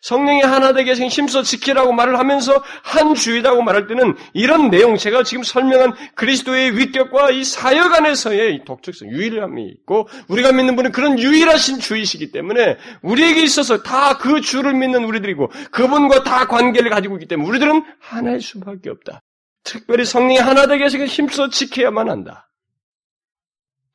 [0.00, 5.42] 성령이 하나 되게 힘써 지키라고 말을 하면서 한 주이다고 말할 때는 이런 내용, 제가 지금
[5.42, 12.32] 설명한 그리스도의 위격과 이 사역 안에서의 독특성, 유일함이 있고, 우리가 믿는 분은 그런 유일하신 주이시기
[12.32, 17.82] 때문에 우리에게 있어서 다 그 주를 믿는 우리들이고, 그분과 다 관계를 가지고 있기 때문에 우리들은
[18.00, 19.20] 하나일 수밖에 없다.
[19.64, 22.48] 특별히 성령이 하나 되게 해서 힘써 지켜야만 한다.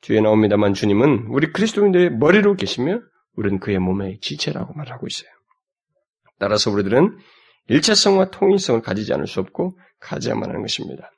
[0.02, 3.00] 뒤에 나옵니다만 주님은 우리 그리스도인들의 머리로 계시며
[3.36, 5.30] 우리는 그의 몸의 지체라고 말하고 있어요.
[6.38, 7.18] 따라서 우리들은
[7.68, 11.10] 일체성과 통일성을 가지지 않을 수 없고 가져야만 하는 것입니다.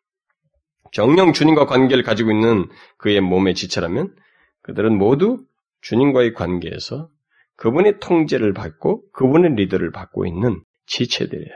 [0.93, 2.69] 정령 주님과 관계를 가지고 있는
[2.99, 4.15] 그의 몸의 지체라면
[4.63, 5.45] 그들은 모두
[5.81, 7.09] 주님과의 관계에서
[7.57, 11.55] 그분의 통제를 받고 그분의 리더를 받고 있는 지체들이에요.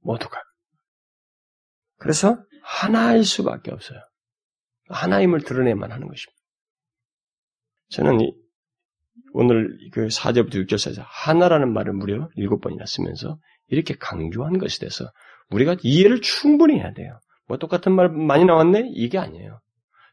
[0.00, 0.42] 모두가.
[1.98, 3.98] 그래서 하나일 수밖에 없어요.
[4.88, 6.38] 하나임을 드러내만 하는 것입니다.
[7.90, 8.18] 저는
[9.32, 15.10] 오늘 그 4절부터 6절 사이에서 하나라는 말을 무려 일곱 번이나 쓰면서 이렇게 강조한 것에 대해서
[15.50, 17.18] 우리가 이해를 충분히 해야 돼요.
[17.46, 18.90] 뭐 똑같은 말 많이 나왔네?
[18.92, 19.60] 이게 아니에요.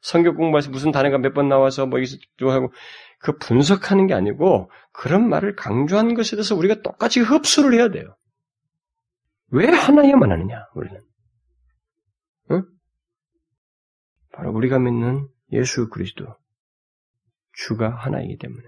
[0.02, 2.18] 성경 공부해서 무슨 단어가 몇 번 나와서 뭐 여기서
[2.50, 2.72] 하고
[3.20, 8.16] 그 분석하는 게 아니고 그런 말을 강조한 것에 대해서 우리가 똑같이 흡수를 해야 돼요.
[9.50, 11.00] 왜 하나야만 하느냐, 우리는.
[12.52, 12.64] 응?
[14.36, 16.28] 바로 우리가 믿는 예수 그리스도.
[17.54, 18.68] 주가 하나이기 때문에.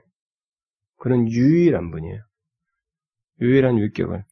[0.98, 2.22] 그런 유일한 분이에요.
[3.42, 4.24] 유일한 위격을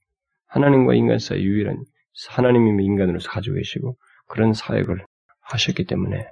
[0.48, 1.84] 하나님과 인간 사이 유일한
[2.30, 5.06] 하나님이 인간으로서 가지고 계시고 그런 사역을
[5.42, 6.26] 하셨기 때문에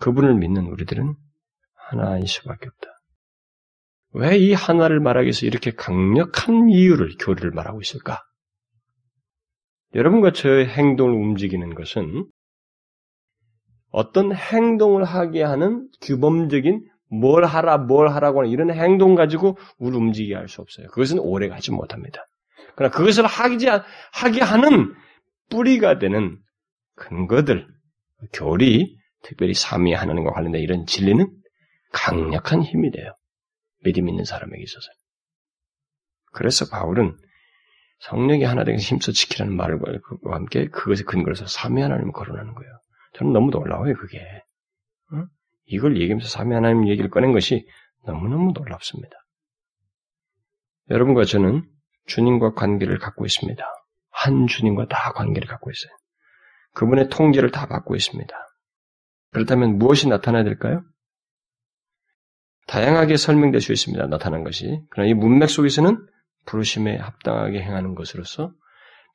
[0.00, 1.14] 그분을 믿는 우리들은
[1.74, 2.88] 하나일 수밖에 없다.
[4.14, 8.22] 왜 이 하나를 말하기 위해서 이렇게 강력한 이유를 교리를 말하고 있을까?
[9.94, 12.26] 여러분과 저의 행동을 움직이는 것은
[13.90, 20.34] 어떤 행동을 하게 하는 규범적인 뭘 하라, 뭘 하라고 하는 이런 행동 가지고 우리 움직이게
[20.34, 20.88] 할 수 없어요.
[20.88, 22.24] 그것은 오래 가지 못합니다.
[22.76, 23.66] 그러나 그것을 하지,
[24.12, 24.94] 하게 하는
[25.50, 26.38] 뿌리가 되는
[26.96, 27.66] 근거들,
[28.32, 31.26] 교리, 특별히 삼위 하나님과 관련된 이런 진리는
[31.92, 33.14] 강력한 힘이 돼요.
[33.84, 34.86] 믿음 있는 사람에게 있어서.
[36.32, 37.16] 그래서 바울은
[38.00, 39.92] 성령이 하나 되게 힘써 지키라는 말과
[40.24, 42.70] 함께 그것에 근거로 해서 삼위 하나님을 거론하는 거예요.
[43.18, 44.20] 저는 너무 놀라워요, 그게.
[45.12, 45.26] 응?
[45.66, 47.66] 이걸 얘기하면서 삼위 하나님 얘기를 꺼낸 것이
[48.06, 49.16] 너무너무 놀랍습니다.
[50.90, 51.68] 여러분과 저는
[52.06, 53.62] 주님과 관계를 갖고 있습니다.
[54.10, 55.92] 한 주님과 다 관계를 갖고 있어요.
[56.74, 58.34] 그분의 통제를 다 받고 있습니다.
[59.32, 60.82] 그렇다면 무엇이 나타나야 될까요?
[62.66, 64.06] 다양하게 설명될 수 있습니다.
[64.06, 64.80] 나타난 것이.
[64.90, 66.06] 그러나 이 문맥 속에서는
[66.46, 68.52] 부르심에 합당하게 행하는 것으로서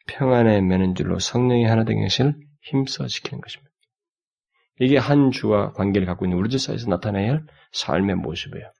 [0.08, 3.72] 평안의 매는 줄로 성령이 하나 된 것을 힘써 지키는 것입니다.
[4.80, 8.71] 이게 한 주와 관계를 갖고 있는 우리들 사이에서 나타나야 할 삶의 모습이에요.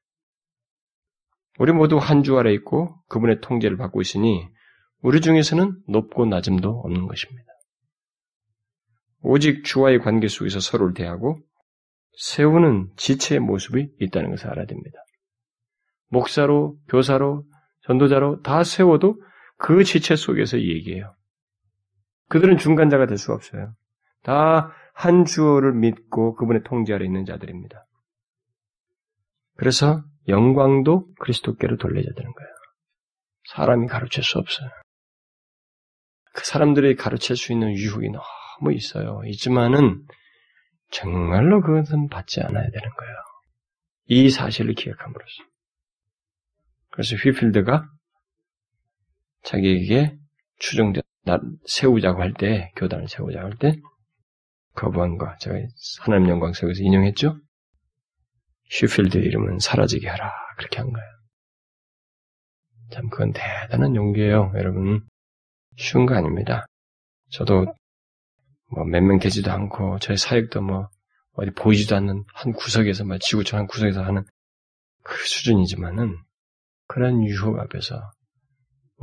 [1.60, 4.48] 우리 모두 한 주 아래 있고 그분의 통제를 받고 있으니
[5.02, 7.44] 우리 중에서는 높고 낮음도 없는 것입니다.
[9.22, 11.40] 오직 주와의 관계 속에서 서로를 대하고
[12.18, 14.98] 세우는 지체의 모습이 있다는 것을 알아야 됩니다.
[16.10, 17.44] 목사로, 교사로,
[17.86, 19.22] 전도자로 다 세워도
[19.58, 21.16] 그 지체 속에서 얘기해요.
[22.30, 23.74] 그들은 중간자가 될 수가 없어요.
[24.24, 27.86] 다 한 주어를 믿고 그분의 통제 아래 있는 자들입니다.
[29.56, 32.54] 그래서 영광도 그리스도께로 돌려야 되는 거예요.
[33.50, 34.70] 사람이 가르칠 수 없어요.
[36.34, 39.22] 그 사람들이 가르칠 수 있는 유혹이 너무 있어요.
[39.26, 40.06] 있지만은
[40.90, 43.16] 정말로 그것은 받지 않아야 되는 거예요.
[44.06, 45.44] 이 사실을 기억함으로써.
[46.92, 47.90] 그래서 휘필드가
[49.44, 50.18] 자기에게
[50.60, 51.04] 추정된
[51.66, 53.80] 세우자고 할 때, 교단을 세우자고 할 때,
[54.76, 55.56] 거부한과 제가
[56.02, 57.38] 하나님 영광 속에서 인용했죠?
[58.72, 60.32] 휘필드 이름은 사라지게 하라.
[60.58, 61.08] 그렇게 한 거예요.
[62.92, 65.02] 참, 그건 대단한 용기예요, 여러분.
[65.78, 66.66] 쉬운 거 아닙니다.
[67.30, 67.66] 저도
[68.72, 70.90] 뭐 몇 명 되지도 않고, 저의 사역도 뭐,
[71.34, 74.24] 어디 보이지도 않는 한 구석에서, 막 지구촌 한 구석에서 하는
[75.04, 76.18] 그 수준이지만은,
[76.88, 78.02] 그런 유혹 앞에서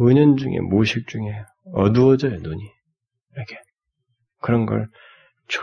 [0.01, 2.63] 은연 중에 모식 중에 어두워져요 눈이
[3.35, 3.57] 이렇게
[4.41, 4.89] 그런 걸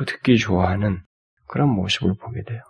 [0.06, 1.02] 듣기 좋아하는
[1.48, 2.62] 그런 모습을 보게 돼요.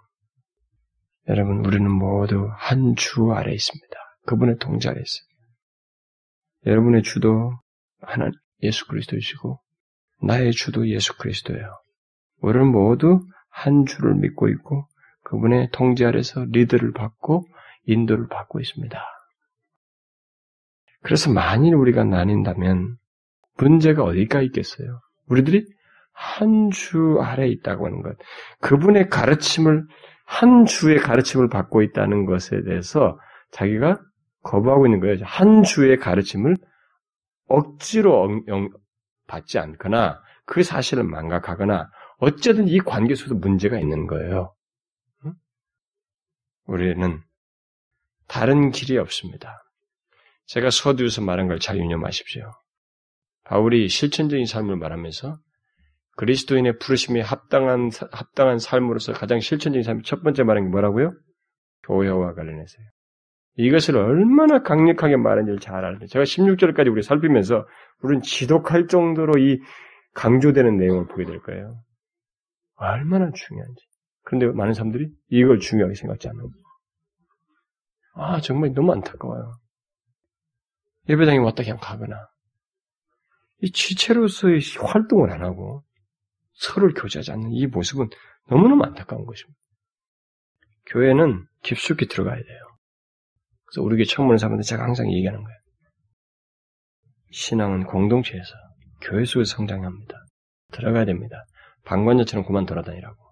[1.28, 3.88] 여러분 우리는 모두 한 주 아래 있습니다.
[4.28, 5.28] 그분의 통제 아래 있어요.
[6.66, 7.54] 여러분의 주도
[8.02, 8.30] 하나
[8.62, 9.60] 예수 그리스도이시고
[10.22, 11.72] 나의 주도 예수 그리스도예요.
[12.42, 14.88] 우리는 모두 한 주를 믿고 있고
[15.24, 17.46] 그분의 통제 아래서 리드를 받고
[17.86, 19.00] 인도를 받고 있습니다.
[21.04, 22.98] 그래서 만일 우리가 나뉜다면
[23.58, 25.00] 문제가 어디가 있겠어요?
[25.28, 25.66] 우리들이
[26.20, 28.18] 한 주 아래 있다고 하는 것,
[28.62, 29.86] 그분의 가르침을
[30.26, 33.20] 한 주의 가르침을 받고 있다는 것에 대해서
[33.52, 34.00] 자기가
[34.44, 35.18] 거부하고 있는 거예요.
[35.24, 36.58] 한 주의 가르침을
[37.48, 38.28] 억지로
[39.28, 44.54] 받지 않거나 그 사실을 망각하거나 어쨌든 이 관계 속에서 문제가 있는 거예요.
[46.66, 47.22] 우리는
[48.28, 49.64] 다른 길이 없습니다.
[50.48, 52.52] 제가 서두에서 말한 걸 잘 유념하십시오.
[53.44, 55.38] 바울이 실천적인 삶을 말하면서
[56.18, 61.14] 그리스도인의 부르심에 합당한 합당한 삶으로서 가장 실천적인 삶첫 번째 말한 게 뭐라고요?
[61.84, 62.86] 교회와 관련해서요.
[63.58, 65.98] 이것을 얼마나 강력하게 말하는지를 잘 알아요.
[66.08, 67.66] 제가 16절까지 우리 살피면서
[68.02, 69.60] 우리는 지독할 정도로 이
[70.14, 71.82] 강조되는 내용을 보게 될 거예요.
[72.76, 73.86] 얼마나 중요한지.
[74.24, 76.64] 그런데 많은 사람들이 이걸 중요하게 생각지 않는 거예요.
[78.16, 79.54] 아, 정말 너무 안타까워요.
[81.10, 82.28] 예배당에 왔다 그냥 가거나,
[83.62, 85.84] 이 지체로서의 활동을 안 하고,
[86.58, 88.10] 서로를 교제하지 않는 이 모습은
[88.50, 89.60] 너무너무 안타까운 것입니다.
[90.88, 92.60] 교회는 깊숙이 들어가야 돼요.
[93.66, 95.58] 그래서 우리 교회 처음 오는 사람한테 제가 항상 얘기하는 거예요.
[97.32, 98.54] 신앙은 공동체에서,
[99.02, 100.16] 교회 속에서 성장합니다.
[100.72, 101.44] 들어가야 됩니다.
[101.86, 103.28] 방관자처럼 그만 돌아다니라고.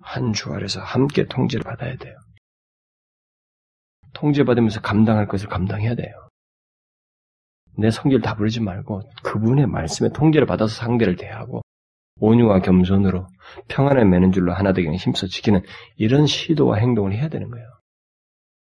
[0.00, 2.16] 한 주 아래서 함께 통제를 받아야 돼요.
[4.14, 6.28] 통제받으면서 감당할 것을 감당해야 돼요.
[7.78, 11.60] 내 성질 다 부르지 말고 그분의 말씀에 통제를 받아서 상대를 대하고
[12.18, 13.28] 온유와 겸손으로
[13.68, 15.62] 평안에 매는 줄로 하나 되게 힘써 지키는
[15.96, 17.66] 이런 시도와 행동을 해야 되는 거예요.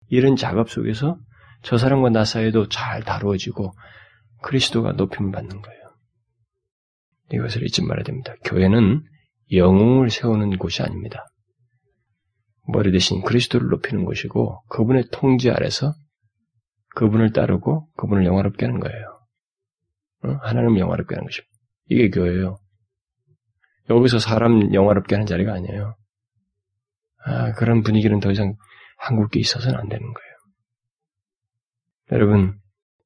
[0.09, 1.19] 이런 작업 속에서
[1.63, 3.75] 저 사람과 나 사이도 잘 다루어지고
[4.43, 5.81] 그리스도가 높임을 받는 거예요.
[7.33, 8.35] 이것을 잊지 말아야 됩니다.
[8.45, 9.03] 교회는
[9.53, 11.27] 영웅을 세우는 곳이 아닙니다.
[12.69, 15.95] 머리 대신 그리스도를 높이는 곳이고 그분의 통제 아래서
[16.95, 19.21] 그분을 따르고 그분을 영화롭게 하는 거예요.
[20.23, 21.53] 하나님을 영화롭게 하는 것입니다.
[21.89, 22.59] 이게 교회예요.
[23.89, 25.97] 여기서 사람 영화롭게 하는 자리가 아니에요.
[27.25, 28.55] 아, 그런 분위기는 더 이상
[28.99, 30.37] 한국에 있어서는 안 되는 거예요.
[32.13, 32.59] 여러분,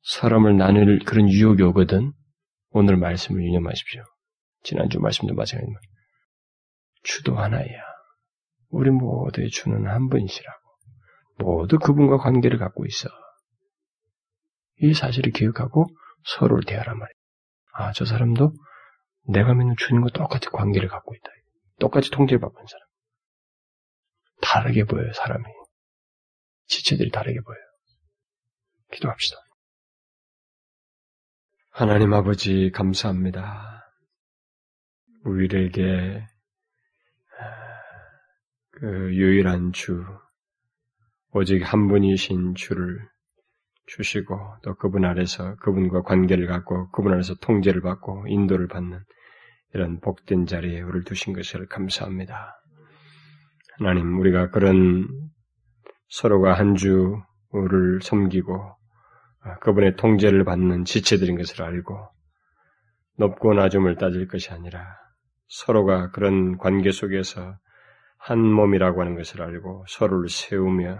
[0.02, 2.12] 사람을 나눌 그런 유혹이 오거든
[2.70, 4.02] 오늘 말씀을 유념하십시오.
[4.62, 5.80] 지난주 말씀도 마찬가지입니다.
[7.02, 7.64] 주도 하나야.
[8.68, 10.60] 우리 모두의 주는 한 분이시라고.
[11.38, 13.08] 모두 그분과 관계를 갖고 있어.
[14.82, 15.86] 이 사실을 기억하고
[16.24, 17.14] 서로를 대하란 말이에요.
[17.72, 18.52] 아, 저 사람도
[19.28, 21.30] 내가 믿는 주님과 똑같이 관계를 갖고 있다.
[21.78, 22.86] 똑같이 통제를 받고 있는 사람.
[24.42, 25.44] 다르게 보여요, 사람이.
[26.66, 27.62] 지체들이 다르게 보여요.
[28.92, 29.36] 기도합시다.
[31.70, 33.80] 하나님 아버지, 감사합니다.
[35.24, 36.26] 우리에게
[38.72, 40.04] 그 유일한 주,
[41.32, 43.08] 오직 한 분이신 주를
[43.96, 49.00] 주시고 또 그분 아래서 그분과 관계를 갖고 그분 아래서 통제를 받고 인도를 받는
[49.74, 52.60] 이런 복된 자리에 우리를 두신 것을 감사합니다.
[53.78, 55.08] 하나님, 우리가 그런
[56.08, 58.76] 서로가 한 주를 섬기고
[59.60, 62.08] 그분의 통제를 받는 지체들인 것을 알고
[63.16, 64.84] 높고 낮음을 따질 것이 아니라
[65.48, 67.56] 서로가 그런 관계 속에서
[68.18, 70.98] 한 몸이라고 하는 것을 알고 서로를 세우며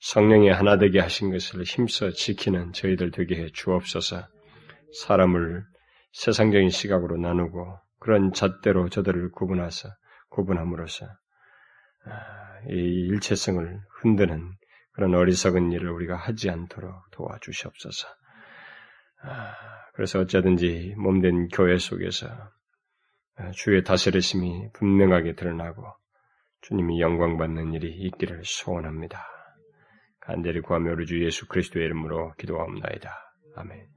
[0.00, 4.26] 성령의 하나 되게 하신 것을 힘써 지키는 저희들 되게 해 주옵소서.
[5.04, 5.64] 사람을
[6.12, 9.90] 세상적인 시각으로 나누고 그런 잣대로 저들을 구분하서
[10.30, 11.06] 구분함으로써
[12.06, 14.52] 아, 이 일체성을 흔드는
[14.92, 18.08] 그런 어리석은 일을 우리가 하지 않도록 도와주시옵소서.
[19.22, 19.54] 아,
[19.94, 22.26] 그래서 어쩌든지 몸된 교회 속에서
[23.36, 25.84] 아, 주의 다스리심이 분명하게 드러나고
[26.62, 29.39] 주님이 영광받는 일이 있기를 소원합니다.
[30.30, 33.34] 간절히 구하며 우리 주 예수 그리스도의 이름으로 기도하옵나이다.
[33.56, 33.88] 아멘.